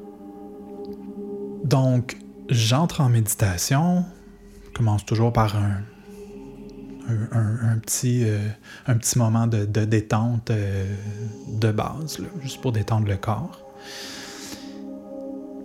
Donc, 1.64 2.16
j'entre 2.48 3.00
en 3.00 3.08
méditation, 3.08 4.04
je 4.66 4.70
commence 4.70 5.04
toujours 5.04 5.32
par 5.32 5.56
un, 5.56 7.78
petit, 7.78 8.24
euh, 8.24 8.38
un 8.86 8.96
petit 8.96 9.18
moment 9.18 9.46
de, 9.46 9.64
détente 9.64 10.50
euh, 10.50 10.94
de 11.48 11.72
base, 11.72 12.18
juste 12.42 12.60
pour 12.60 12.72
détendre 12.72 13.08
le 13.08 13.16
corps. 13.16 13.60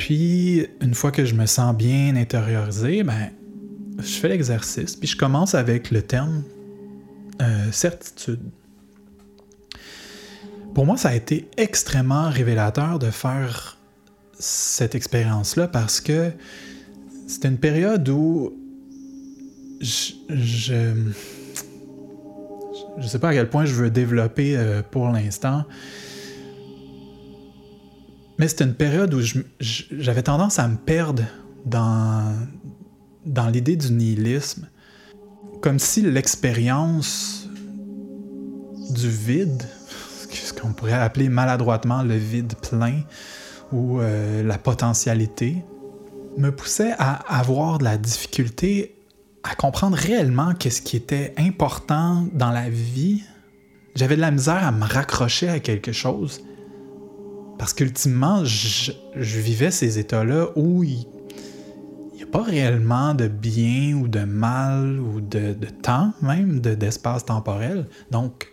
Puis, 0.04 0.68
une 0.82 0.96
fois 0.96 1.14
que 1.14 1.24
je 1.24 1.34
me 1.34 1.46
sens 1.46 1.74
bien 1.74 2.18
intériorisé, 2.18 3.04
ben, 3.04 3.30
je 3.98 4.16
fais 4.16 4.28
l'exercice, 4.28 4.98
puis 4.98 5.08
je 5.08 5.16
commence 5.16 5.56
avec 5.56 5.92
le 5.92 6.02
terme 6.02 6.44
euh, 7.42 7.72
certitude. 7.72 8.42
Pour 10.76 10.86
moi, 10.86 10.98
ça 10.98 11.08
a 11.08 11.16
été 11.16 11.48
extrêmement 11.56 12.30
révélateur 12.30 13.00
de 13.00 13.12
faire 13.12 13.78
cette 14.38 14.94
expérience-là 14.94 15.70
parce 15.70 16.02
que 16.02 16.34
c'était 17.26 17.48
une 17.48 17.58
période 17.58 18.10
où 18.10 18.54
je, 19.80 20.16
je, 20.28 20.92
je 22.98 23.08
sais 23.08 23.20
pas 23.20 23.30
à 23.30 23.34
quel 23.34 23.50
point 23.50 23.64
je 23.64 23.74
veux 23.74 23.90
développer 23.90 24.58
euh, 24.58 24.82
pour 24.82 25.08
l'instant, 25.08 25.64
mais 28.38 28.48
c'était 28.48 28.64
une 28.64 28.76
période 28.76 29.14
où 29.14 29.22
j'avais 29.60 30.24
tendance 30.24 30.60
à 30.60 30.68
me 30.68 30.78
perdre 30.78 31.24
dans, 31.66 32.36
dans 33.26 33.48
l'idée 33.48 33.76
du 33.76 33.92
nihilisme, 33.92 34.68
comme 35.62 35.80
si 35.80 36.02
l'expérience 36.02 37.48
du 38.90 39.10
vide, 39.10 39.64
ce 40.32 40.54
qu'on 40.54 40.74
pourrait 40.74 40.94
appeler 40.94 41.30
maladroitement 41.30 42.04
le 42.04 42.16
vide 42.16 42.54
plein 42.70 43.02
ou 43.72 44.00
euh, 44.00 44.44
la 44.44 44.58
potentialité, 44.58 45.64
me 46.38 46.52
poussait 46.52 46.94
à 46.98 47.14
avoir 47.38 47.78
de 47.78 47.84
la 47.84 47.98
difficulté 47.98 48.96
à 49.44 49.56
comprendre 49.56 49.98
réellement 49.98 50.54
qu'est-ce 50.54 50.82
qui 50.82 50.96
était 50.96 51.34
important 51.38 52.26
dans 52.34 52.50
la 52.50 52.70
vie. 52.70 53.24
J'avais 53.96 54.16
de 54.16 54.22
la 54.22 54.32
misère 54.32 54.66
à 54.66 54.72
me 54.72 54.86
raccrocher 54.86 55.50
à 55.50 55.60
quelque 55.60 55.92
chose. 55.92 56.42
Parce 57.58 57.74
qu'ultimement, 57.74 58.44
je, 58.46 58.92
vivais 59.16 59.72
ces 59.72 60.00
états-là 60.00 60.50
où 60.56 60.84
il 60.84 61.06
n'y 62.16 62.24
a 62.24 62.26
pas 62.26 62.44
réellement 62.44 63.14
de 63.14 63.28
bien 63.28 63.94
ou 63.96 64.08
de 64.08 64.24
mal 64.24 65.00
ou 65.00 65.22
de, 65.22 65.54
temps 65.82 66.14
même, 66.22 66.60
d'espace 66.60 67.26
temporel. 67.26 67.88
Donc, 68.12 68.52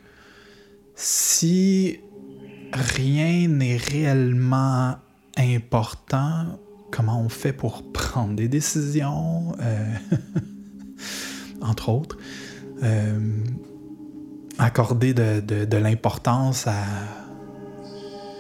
si 0.95 2.01
rien 2.73 3.49
n'est 3.49 3.79
réellement 3.79 4.97
important, 5.37 6.59
comment 6.91 7.21
on 7.21 7.29
fait 7.29 7.53
pour 7.53 7.91
prendre 7.93 8.35
des 8.35 8.49
décisions, 8.49 9.53
euh, 9.61 9.95
entre 11.63 11.89
autres, 11.89 12.19
euh, 12.83 13.19
accorder 14.59 15.15
de, 15.15 15.77
l'importance 15.77 16.67
à, 16.67 16.85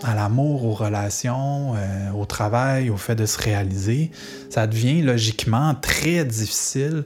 à 0.02 0.14
l'amour, 0.14 0.64
aux 0.64 0.74
relations, 0.74 1.74
euh, 1.74 2.10
au 2.12 2.24
travail, 2.24 2.90
au 2.90 2.96
fait 2.96 3.14
de 3.14 3.26
se 3.26 3.38
réaliser, 3.38 4.10
ça 4.48 4.66
devient 4.66 5.02
logiquement 5.02 5.74
très 5.74 6.24
difficile 6.24 7.04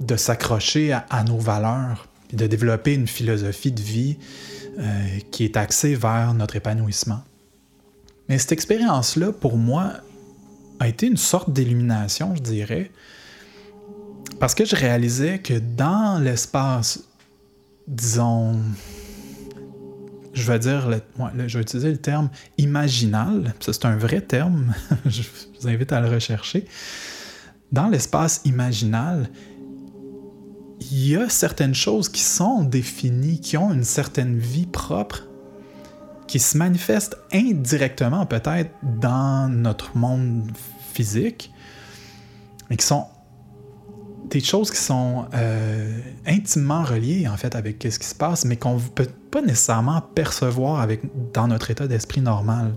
de 0.00 0.16
s'accrocher 0.16 0.92
à, 0.92 1.24
nos 1.24 1.38
valeurs, 1.38 2.06
et 2.32 2.36
de 2.36 2.46
développer 2.46 2.94
une 2.94 3.08
philosophie 3.08 3.72
de 3.72 3.82
vie 3.82 4.18
qui 5.32 5.42
est 5.42 5.56
axée 5.56 5.96
vers 5.96 6.32
notre 6.32 6.54
épanouissement. 6.54 7.24
Mais 8.28 8.38
cette 8.38 8.52
expérience-là, 8.52 9.32
pour 9.32 9.56
moi, 9.56 9.94
a 10.80 10.88
été 10.88 11.06
une 11.06 11.16
sorte 11.16 11.52
d'illumination, 11.52 12.34
je 12.36 12.42
dirais, 12.42 12.90
parce 14.38 14.54
que 14.54 14.64
je 14.64 14.76
réalisais 14.76 15.40
que 15.40 15.54
dans 15.54 16.22
l'espace, 16.22 17.02
disons, 17.86 18.60
je 20.40 20.50
vais 20.50 20.58
dire, 20.58 20.90
je 21.46 21.58
vais 21.58 21.62
utiliser 21.62 21.90
le 21.90 21.98
terme 21.98 22.30
imaginal, 22.56 23.54
ça 23.60 23.72
c'est 23.72 23.86
un 23.86 23.96
vrai 23.96 24.20
terme, 24.20 24.74
je 25.06 25.22
vous 25.22 25.68
invite 25.68 25.92
à 25.92 26.00
le 26.00 26.08
rechercher. 26.08 26.64
Dans 27.72 27.88
l'espace 27.88 28.40
imaginal, 28.44 29.28
il 30.80 31.08
y 31.08 31.16
a 31.16 31.28
certaines 31.28 31.74
choses 31.74 32.08
qui 32.08 32.22
sont 32.22 32.62
définies, 32.62 33.40
qui 33.40 33.56
ont 33.56 33.72
une 33.72 33.84
certaine 33.84 34.38
vie 34.38 34.66
propre, 34.66 35.24
qui 36.26 36.38
se 36.38 36.56
manifestent 36.56 37.16
indirectement 37.32 38.26
peut-être 38.26 38.70
dans 38.82 39.50
notre 39.52 39.96
monde 39.96 40.50
physique, 40.92 41.52
mais 42.70 42.76
qui 42.76 42.86
sont 42.86 43.06
des 44.30 44.40
choses 44.40 44.70
qui 44.70 44.78
sont 44.78 45.26
euh, 45.34 46.00
intimement 46.26 46.82
reliées 46.82 47.28
en 47.28 47.36
fait 47.36 47.54
avec 47.54 47.82
ce 47.82 47.98
qui 47.98 48.06
se 48.06 48.14
passe, 48.14 48.44
mais 48.44 48.56
qu'on 48.56 48.76
ne 48.76 48.80
peut 48.80 49.08
pas 49.30 49.42
nécessairement 49.42 50.00
percevoir 50.14 50.80
avec, 50.80 51.02
dans 51.32 51.48
notre 51.48 51.70
état 51.70 51.86
d'esprit 51.86 52.20
normal. 52.20 52.74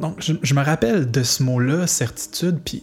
Donc, 0.00 0.20
je, 0.20 0.54
me 0.54 0.62
rappelle 0.62 1.10
de 1.10 1.22
ce 1.22 1.42
mot-là, 1.42 1.86
certitude, 1.86 2.60
puis 2.64 2.82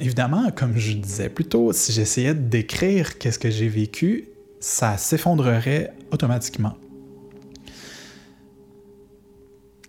évidemment, 0.00 0.50
comme 0.54 0.76
je 0.76 0.92
disais 0.92 1.30
plus 1.30 1.46
tôt, 1.46 1.72
si 1.72 1.92
j'essayais 1.92 2.34
de 2.34 2.46
décrire 2.46 3.16
qu'est-ce 3.16 3.38
que 3.38 3.48
j'ai 3.48 3.68
vécu, 3.68 4.28
ça 4.60 4.98
s'effondrerait 4.98 5.94
automatiquement 6.12 6.74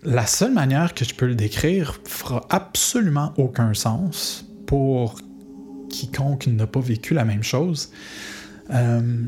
la 0.02 0.26
seule 0.26 0.52
manière 0.52 0.94
que 0.94 1.04
je 1.04 1.14
peux 1.14 1.26
le 1.26 1.34
décrire 1.34 2.00
fera 2.04 2.46
absolument 2.48 3.32
aucun 3.36 3.74
sens 3.74 4.46
pour 4.66 5.16
quiconque 5.90 6.46
n'a 6.46 6.66
pas 6.66 6.80
vécu 6.80 7.14
la 7.14 7.24
même 7.24 7.42
chose. 7.42 7.90
Euh, 8.70 9.24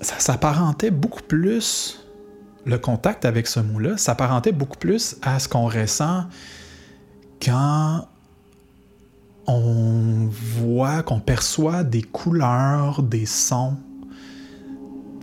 ça 0.00 0.18
s'apparentait 0.18 0.90
beaucoup 0.90 1.22
plus, 1.22 2.04
le 2.64 2.78
contact 2.78 3.24
avec 3.24 3.46
ce 3.46 3.60
mot-là, 3.60 3.96
s'apparentait 3.96 4.52
beaucoup 4.52 4.78
plus 4.78 5.16
à 5.22 5.38
ce 5.38 5.48
qu'on 5.48 5.66
ressent 5.66 6.24
quand 7.42 8.08
on 9.46 10.28
voit, 10.30 11.02
qu'on 11.02 11.20
perçoit 11.20 11.84
des 11.84 12.02
couleurs, 12.02 13.02
des 13.02 13.26
sons, 13.26 13.76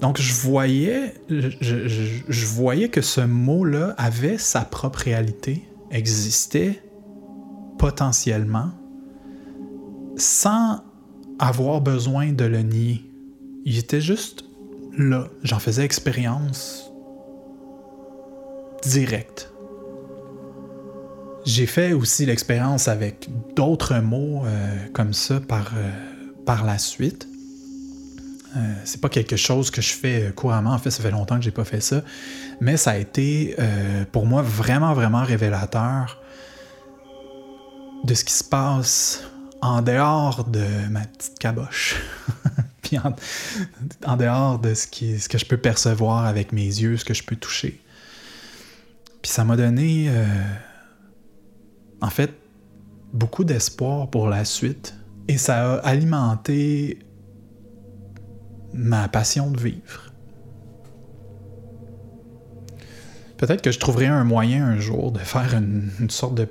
donc 0.02 0.20
je 0.20 0.34
voyais, 0.34 1.14
je, 1.30 2.46
voyais 2.48 2.90
que 2.90 3.02
ce 3.02 3.22
mot-là 3.22 3.94
avait 4.00 4.40
sa 4.40 4.62
propre 4.62 4.98
réalité, 5.00 5.64
existait 5.92 6.82
potentiellement, 7.78 8.72
sans 10.22 10.84
avoir 11.40 11.82
besoin 11.82 12.32
de 12.32 12.46
le 12.46 12.62
nier. 12.62 13.04
Il 13.66 13.78
était 13.78 14.02
juste 14.02 14.46
là. 14.98 15.28
J'en 15.44 15.60
faisais 15.60 15.84
expérience 15.84 16.92
directe. 18.84 19.52
J'ai 21.44 21.66
fait 21.66 21.94
aussi 21.94 22.26
l'expérience 22.28 22.88
avec 22.88 23.28
d'autres 23.56 23.98
mots 23.98 24.44
euh, 24.46 24.88
comme 24.94 25.14
ça 25.14 25.40
par, 25.40 25.72
euh, 25.76 25.90
par 26.46 26.66
la 26.66 26.78
suite. 26.78 27.28
Euh, 28.56 28.60
c'est 28.84 29.02
pas 29.02 29.10
quelque 29.10 29.38
chose 29.38 29.72
que 29.72 29.82
je 29.82 29.94
fais 29.94 30.26
euh, 30.26 30.32
couramment. 30.32 30.72
En 30.72 30.78
fait, 30.78 30.92
ça 30.92 31.02
fait 31.02 31.10
longtemps 31.10 31.38
que 31.38 31.44
j'ai 31.44 31.52
pas 31.52 31.64
fait 31.64 31.82
ça. 31.82 32.04
Mais 32.60 32.78
ça 32.78 32.92
a 32.92 32.98
été 32.98 33.56
pour 34.12 34.28
moi 34.28 34.44
vraiment, 34.44 34.94
vraiment 34.94 35.24
révélateur 35.24 36.22
de 38.04 38.14
ce 38.14 38.24
qui 38.24 38.34
se 38.34 38.44
passe 38.44 39.24
en 39.62 39.82
dehors 39.82 40.46
de 40.46 40.66
ma 40.90 41.02
petite 41.02 41.40
caboche. 41.40 41.96
Puis 42.82 42.98
en, 42.98 44.18
dehors 44.18 44.60
de 44.60 44.74
ce, 44.74 44.88
ce 44.88 45.30
que 45.30 45.38
je 45.38 45.46
peux 45.46 45.58
percevoir 45.58 46.26
avec 46.26 46.52
mes 46.52 46.66
yeux, 46.66 46.98
ce 46.98 47.06
que 47.06 47.14
je 47.14 47.24
peux 47.24 47.36
toucher. 47.36 47.82
Puis 49.22 49.32
ça 49.32 49.44
m'a 49.44 49.56
donné, 49.56 50.12
en 52.02 52.10
fait, 52.10 52.34
beaucoup 53.14 53.44
d'espoir 53.44 54.10
pour 54.10 54.28
la 54.28 54.46
suite. 54.46 54.96
Et 55.28 55.38
ça 55.38 55.76
a 55.76 55.78
alimenté 55.88 57.00
ma 58.74 59.08
passion 59.08 59.52
de 59.52 59.60
vivre. 59.60 60.12
Peut-être 63.38 63.62
que 63.62 63.72
je 63.72 63.80
trouverai 63.80 64.06
un 64.06 64.24
moyen 64.24 64.66
un 64.66 64.80
jour 64.80 65.12
de 65.12 65.20
faire 65.20 65.56
une, 65.56 66.10
sorte 66.10 66.36
de, 66.36 66.48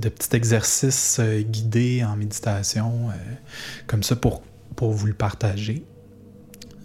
petit 0.00 0.34
exercice 0.34 1.18
euh, 1.20 1.42
guidé 1.42 2.04
en 2.04 2.16
méditation, 2.16 3.10
euh, 3.10 3.12
comme 3.86 4.02
ça 4.02 4.16
pour, 4.16 4.42
vous 4.80 5.06
le 5.06 5.14
partager. 5.14 5.84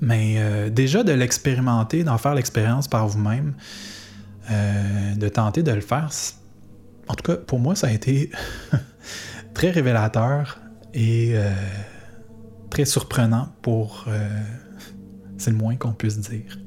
Mais 0.01 0.35
euh, 0.37 0.69
déjà 0.69 1.03
de 1.03 1.11
l'expérimenter, 1.11 2.03
d'en 2.03 2.17
faire 2.17 2.35
l'expérience 2.35 2.87
par 2.87 3.07
vous-même, 3.07 3.55
de 4.49 5.29
tenter 5.29 5.61
de 5.61 5.71
le 5.71 5.81
faire, 5.81 6.09
en 7.07 7.13
tout 7.13 7.23
cas 7.23 7.35
pour 7.35 7.59
moi 7.59 7.75
ça 7.75 7.85
a 7.85 7.91
été 7.91 8.31
très 9.53 9.69
révélateur 9.69 10.59
et 10.95 11.35
très 12.71 12.85
surprenant 12.85 13.49
pour 13.61 14.07
c'est 15.37 15.51
le 15.51 15.57
moins 15.57 15.75
qu'on 15.75 15.91
puisse 15.91 16.17
dire. 16.17 16.57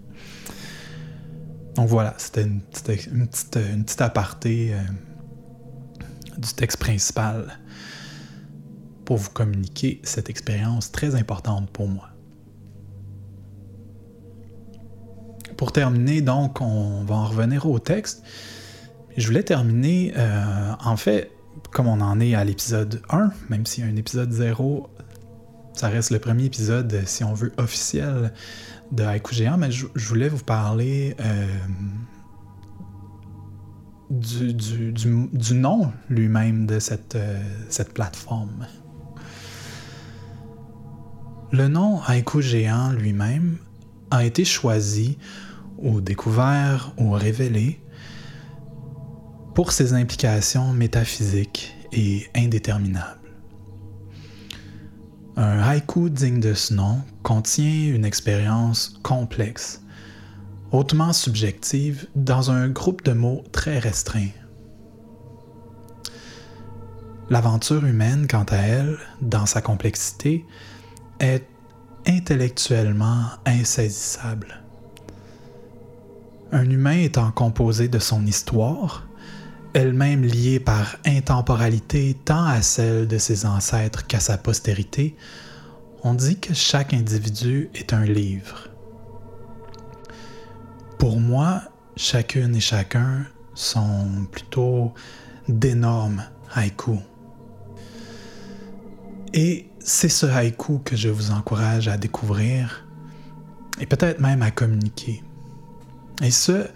Donc 1.74 1.88
voilà, 1.88 2.14
c'était 2.18 2.42
une 2.44 2.60
petite, 2.60 3.56
une 3.56 3.84
aparté 3.98 4.76
du 6.38 6.52
texte 6.54 6.78
principal 6.78 7.58
pour 9.04 9.16
vous 9.16 9.30
communiquer 9.30 10.00
cette 10.04 10.30
expérience 10.30 10.92
très 10.92 11.14
importante 11.14 11.70
pour 11.70 11.88
moi. 11.88 12.08
Pour 15.56 15.72
terminer, 15.72 16.22
donc, 16.22 16.60
on 16.60 17.04
va 17.04 17.14
en 17.14 17.26
revenir 17.26 17.66
au 17.66 17.78
texte. 17.78 18.22
Je 19.16 19.26
voulais 19.26 19.42
terminer, 19.42 20.12
euh, 20.16 20.72
en 20.82 20.96
fait, 20.96 21.30
comme 21.70 21.86
on 21.86 22.00
en 22.00 22.18
est 22.20 22.34
à 22.34 22.44
l'épisode 22.44 23.02
1, 23.10 23.30
même 23.48 23.66
s'il 23.66 23.84
y 23.84 23.86
a 23.86 23.90
un 23.90 23.96
épisode 23.96 24.32
0 24.32 24.88
ça 25.74 25.88
reste 25.88 26.10
le 26.10 26.18
premier 26.18 26.44
épisode, 26.44 27.02
si 27.06 27.24
on 27.24 27.34
veut, 27.34 27.52
officiel 27.56 28.32
de 28.90 29.02
Haïku 29.02 29.34
Géant, 29.34 29.56
mais 29.56 29.70
je, 29.70 29.86
voulais 29.96 30.28
vous 30.28 30.44
parler 30.44 31.16
euh, 31.20 31.46
du, 34.12 35.54
nom 35.54 35.92
lui-même 36.10 36.66
de 36.66 36.78
cette, 36.78 37.16
euh, 37.16 37.42
cette 37.68 37.94
plateforme. 37.94 38.66
Le 41.50 41.68
nom 41.68 42.00
Haïku 42.02 42.42
géant 42.42 42.92
lui-même 42.92 43.58
a 44.10 44.24
été 44.24 44.44
choisi 44.44 45.18
ou 45.78 46.00
découvert 46.00 46.92
ou 46.98 47.10
révélé 47.10 47.80
pour 49.54 49.72
ses 49.72 49.92
implications 49.92 50.72
métaphysiques 50.72 51.74
et 51.92 52.26
indéterminables. 52.34 53.18
Un 55.36 55.60
haïku 55.60 56.10
digne 56.10 56.40
de 56.40 56.54
ce 56.54 56.74
nom 56.74 57.00
contient 57.22 57.94
une 57.94 58.04
expérience 58.04 58.98
complexe, 59.02 59.81
hautement 60.72 61.12
subjective 61.12 62.06
dans 62.16 62.50
un 62.50 62.68
groupe 62.68 63.04
de 63.04 63.12
mots 63.12 63.44
très 63.52 63.78
restreint. 63.78 64.30
L'aventure 67.28 67.84
humaine, 67.84 68.26
quant 68.28 68.46
à 68.48 68.56
elle, 68.56 68.98
dans 69.20 69.46
sa 69.46 69.60
complexité, 69.60 70.44
est 71.20 71.46
intellectuellement 72.06 73.24
insaisissable. 73.46 74.62
Un 76.52 76.68
humain 76.68 76.98
étant 76.98 77.30
composé 77.30 77.88
de 77.88 77.98
son 77.98 78.26
histoire, 78.26 79.06
elle-même 79.74 80.22
liée 80.22 80.60
par 80.60 80.96
intemporalité 81.06 82.16
tant 82.24 82.44
à 82.44 82.60
celle 82.60 83.06
de 83.08 83.18
ses 83.18 83.46
ancêtres 83.46 84.06
qu'à 84.06 84.20
sa 84.20 84.36
postérité, 84.36 85.16
on 86.02 86.14
dit 86.14 86.38
que 86.38 86.52
chaque 86.52 86.92
individu 86.92 87.70
est 87.74 87.92
un 87.92 88.04
livre. 88.04 88.71
Pour 91.02 91.18
moi, 91.18 91.62
chacune 91.96 92.54
et 92.54 92.60
chacun 92.60 93.26
sont 93.54 94.24
plutôt 94.30 94.94
d'énormes 95.48 96.22
haïkus. 96.54 97.00
Et 99.34 99.66
c'est 99.80 100.08
ce 100.08 100.26
haïku 100.26 100.78
que 100.78 100.94
je 100.94 101.08
vous 101.08 101.32
encourage 101.32 101.88
à 101.88 101.96
découvrir 101.96 102.86
et 103.80 103.86
peut-être 103.86 104.20
même 104.20 104.42
à 104.42 104.52
communiquer. 104.52 105.24
Et 106.22 106.30
ce, 106.30 106.68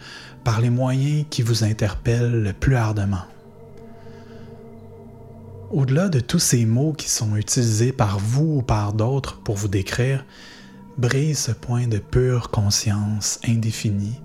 par 0.43 0.61
les 0.61 0.71
moyens 0.71 1.27
qui 1.31 1.43
vous 1.43 1.63
interpellent 1.63 2.43
le 2.43 2.53
plus 2.53 2.75
ardemment. 2.75 3.27
Au-delà 5.71 6.09
de 6.09 6.19
tous 6.19 6.41
ces 6.41 6.67
mots 6.67 6.95
qui 6.95 7.09
sont 7.09 7.37
utilisés 7.37 7.93
par 7.93 8.19
vous 8.19 8.57
ou 8.57 8.63
par 8.63 8.93
d'autres 8.93 9.39
pour 9.43 9.55
vous 9.55 9.69
décrire, 9.69 10.25
brille 10.99 11.35
ce 11.35 11.53
point 11.53 11.87
de 11.87 11.99
pure 11.99 12.51
conscience 12.51 13.39
indéfinie, 13.47 14.21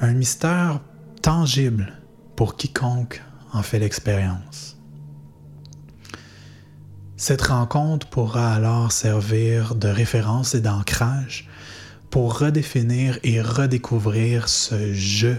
un 0.00 0.12
mystère 0.12 0.80
tangible 1.22 1.92
pour 2.36 2.56
quiconque 2.56 3.22
en 3.52 3.62
fait 3.62 3.78
l'expérience. 3.78 4.76
Cette 7.16 7.42
rencontre 7.42 8.06
pourra 8.08 8.54
alors 8.54 8.92
servir 8.92 9.74
de 9.74 9.88
référence 9.88 10.54
et 10.54 10.60
d'ancrage 10.60 11.48
pour 12.10 12.38
redéfinir 12.38 13.18
et 13.22 13.40
redécouvrir 13.40 14.48
ce 14.48 14.92
je 14.92 15.34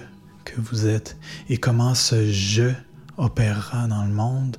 que 0.45 0.59
vous 0.59 0.87
êtes 0.87 1.17
et 1.49 1.57
comment 1.57 1.95
ce 1.95 2.31
je 2.31 2.71
opérera 3.17 3.87
dans 3.87 4.05
le 4.05 4.13
monde 4.13 4.57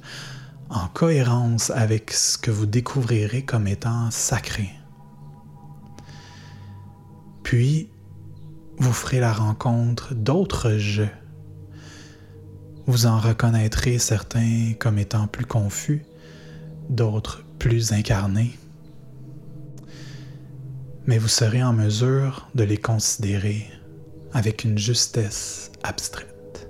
en 0.69 0.89
cohérence 0.89 1.71
avec 1.71 2.13
ce 2.13 2.39
que 2.39 2.51
vous 2.51 2.67
découvrirez 2.67 3.45
comme 3.45 3.67
étant 3.67 4.11
sacré. 4.11 4.71
Puis, 7.43 7.91
vous 8.79 8.93
ferez 8.93 9.21
la 9.21 9.33
rencontre 9.33 10.15
d'autres 10.15 10.77
je. 10.79 11.05
Vous 12.87 13.07
en 13.07 13.19
reconnaîtrez 13.19 13.99
certains 13.99 14.73
comme 14.79 14.99
étant 14.99 15.27
plus 15.27 15.47
confus, 15.47 16.05
d'autres 16.89 17.45
plus 17.59 17.93
incarnés 17.93 18.59
mais 21.07 21.19
vous 21.19 21.29
serez 21.29 21.63
en 21.63 21.73
mesure 21.73 22.49
de 22.55 22.65
les 22.65 22.77
considérer 22.77 23.67
avec 24.33 24.65
une 24.65 24.79
justesse 24.79 25.73
abstraite. 25.83 26.69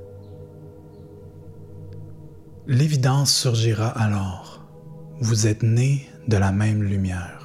L'évidence 2.67 3.35
surgira 3.35 3.89
alors. 3.89 4.65
Vous 5.21 5.47
êtes 5.47 5.63
nés 5.63 6.09
de 6.29 6.37
la 6.37 6.53
même 6.53 6.83
lumière. 6.83 7.42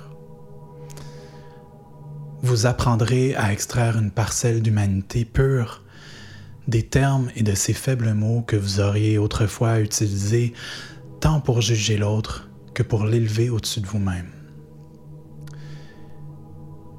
Vous 2.42 2.66
apprendrez 2.66 3.36
à 3.36 3.52
extraire 3.52 3.98
une 3.98 4.12
parcelle 4.12 4.62
d'humanité 4.62 5.26
pure 5.26 5.84
des 6.68 6.84
termes 6.84 7.30
et 7.36 7.44
de 7.44 7.56
ces 7.56 7.74
faibles 7.74 8.14
mots 8.14 8.42
que 8.42 8.56
vous 8.56 8.80
auriez 8.80 9.18
autrefois 9.18 9.80
utilisés 9.80 10.54
tant 11.20 11.40
pour 11.40 11.62
juger 11.62 11.98
l'autre 11.98 12.50
que 12.74 12.84
pour 12.84 13.06
l'élever 13.06 13.50
au-dessus 13.50 13.82
de 13.82 13.88
vous-même. 13.88 14.30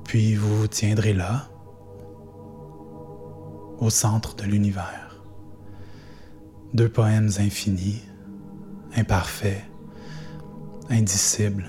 Puis 0.04 0.34
vous 0.34 0.60
vous 0.60 0.66
tiendrez 0.66 1.12
là, 1.12 1.48
au 3.78 3.90
centre 3.90 4.34
de 4.36 4.44
l'univers. 4.44 5.22
Deux 6.74 6.88
poèmes 6.88 7.30
infinis, 7.38 8.02
imparfaits, 8.96 9.62
indicibles, 10.90 11.66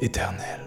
éternels. 0.00 0.63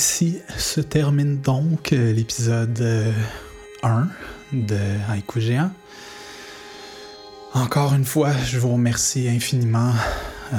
Ainsi 0.00 0.40
se 0.56 0.80
termine 0.80 1.42
donc 1.42 1.92
euh, 1.92 2.14
l'épisode 2.14 2.82
1 3.82 4.00
euh, 4.00 4.04
de 4.50 4.78
Haïku 5.10 5.42
Géant. 5.42 5.70
Encore 7.52 7.92
une 7.92 8.06
fois, 8.06 8.32
je 8.46 8.58
vous 8.58 8.72
remercie 8.72 9.28
infiniment 9.28 9.92
euh, 10.54 10.56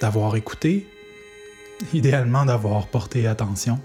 d'avoir 0.00 0.36
écouté, 0.36 0.86
idéalement 1.92 2.44
d'avoir 2.44 2.86
porté 2.86 3.26
attention. 3.26 3.80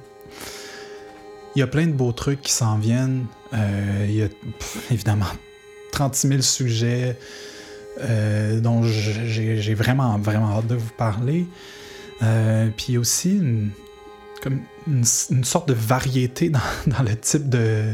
Il 1.55 1.59
y 1.59 1.63
a 1.63 1.67
plein 1.67 1.87
de 1.87 1.93
beaux 1.93 2.11
trucs 2.11 2.41
qui 2.41 2.51
s'en 2.51 2.77
viennent. 2.77 3.25
il 3.53 4.13
y 4.13 4.21
a 4.21 4.27
évidemment 4.91 5.33
36 5.93 6.27
000 6.27 6.41
sujets 6.41 7.17
dont 7.97 8.83
j'ai 8.83 9.73
vraiment, 9.73 10.19
vraiment 10.19 10.59
hâte 10.59 10.67
de 10.67 10.75
vous 10.75 10.93
parler. 10.95 11.47
puis 12.77 12.99
aussi 12.99 13.41
comme 14.41 14.61
une, 14.87 15.05
sorte 15.05 15.67
de 15.69 15.73
variété 15.73 16.49
dans, 16.49 17.03
le 17.03 17.15
type 17.15 17.47
de, 17.49 17.93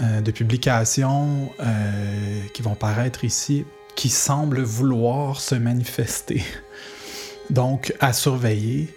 euh, 0.00 0.22
publications 0.22 1.50
euh, 1.60 2.40
qui 2.52 2.62
vont 2.62 2.74
paraître 2.74 3.24
ici, 3.24 3.64
qui 3.96 4.10
semblent 4.10 4.62
vouloir 4.62 5.40
se 5.40 5.54
manifester. 5.54 6.44
Donc, 7.50 7.94
à 7.98 8.12
surveiller. 8.12 8.94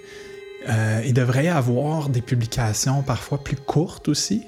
Euh, 0.69 1.01
il 1.05 1.13
devrait 1.13 1.45
y 1.45 1.47
avoir 1.47 2.09
des 2.09 2.21
publications 2.21 3.01
parfois 3.01 3.43
plus 3.43 3.55
courtes 3.55 4.09
aussi. 4.09 4.43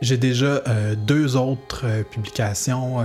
J'ai 0.00 0.16
déjà 0.16 0.62
deux 0.96 1.36
autres 1.36 1.84
publications 2.10 3.04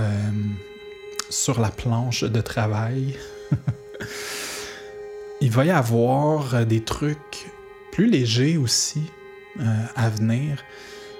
sur 1.30 1.60
la 1.60 1.68
planche 1.68 2.24
de 2.24 2.40
travail. 2.40 3.14
il 5.40 5.50
va 5.52 5.64
y 5.64 5.70
avoir 5.70 6.66
des 6.66 6.82
trucs 6.82 7.46
plus 7.98 8.08
léger 8.08 8.56
aussi 8.56 9.02
euh, 9.58 9.64
à 9.96 10.08
venir. 10.08 10.62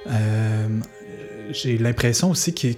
Euh, 0.06 0.68
j'ai 1.50 1.76
l'impression 1.76 2.30
aussi 2.30 2.54
qu'il 2.54 2.76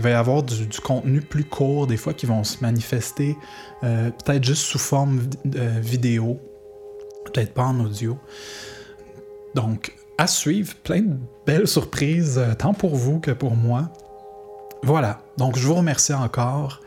va 0.00 0.10
y 0.10 0.12
avoir 0.12 0.42
du, 0.42 0.66
contenu 0.82 1.20
plus 1.20 1.44
court, 1.44 1.86
des 1.86 1.96
fois, 1.96 2.12
qui 2.12 2.26
vont 2.26 2.42
se 2.42 2.60
manifester 2.60 3.36
euh, 3.84 4.10
peut-être 4.10 4.42
juste 4.42 4.62
sous 4.62 4.80
forme 4.80 5.20
vidéo, 5.44 6.40
peut-être 7.26 7.54
pas 7.54 7.62
en 7.62 7.78
audio. 7.78 8.18
Donc, 9.54 9.94
à 10.18 10.26
suivre, 10.26 10.74
plein 10.82 11.02
de 11.02 11.16
belles 11.46 11.68
surprises, 11.68 12.42
tant 12.58 12.74
pour 12.74 12.96
vous 12.96 13.20
que 13.20 13.30
pour 13.30 13.54
moi. 13.54 13.92
Voilà, 14.82 15.20
donc 15.38 15.56
je 15.56 15.64
vous 15.64 15.74
remercie 15.74 16.14
encore. 16.14 16.80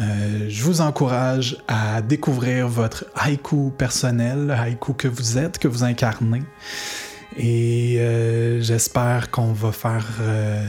Euh, 0.00 0.46
je 0.48 0.62
vous 0.64 0.80
encourage 0.80 1.56
à 1.68 2.02
découvrir 2.02 2.68
votre 2.68 3.04
haïku 3.14 3.72
personnel, 3.76 4.46
le 4.46 4.52
haïku 4.52 4.92
que 4.92 5.08
vous 5.08 5.38
êtes, 5.38 5.58
que 5.58 5.68
vous 5.68 5.84
incarnez. 5.84 6.42
Et 7.36 7.96
euh, 7.98 8.60
j'espère 8.60 9.30
qu'on 9.30 9.52
va 9.52 9.72
faire 9.72 10.06
euh, 10.20 10.64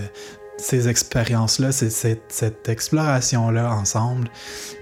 ces 0.58 0.88
expériences-là, 0.88 1.72
cette, 1.72 2.24
cette 2.28 2.70
exploration-là 2.70 3.72
ensemble, 3.72 4.30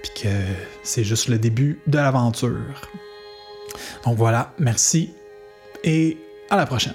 puis 0.02 0.24
que 0.24 0.34
c'est 0.82 1.04
juste 1.04 1.28
le 1.28 1.38
début 1.38 1.80
de 1.86 1.98
l'aventure. 1.98 2.90
Donc 4.04 4.16
voilà, 4.16 4.52
merci 4.58 5.10
et 5.82 6.18
à 6.50 6.56
la 6.56 6.66
prochaine. 6.66 6.94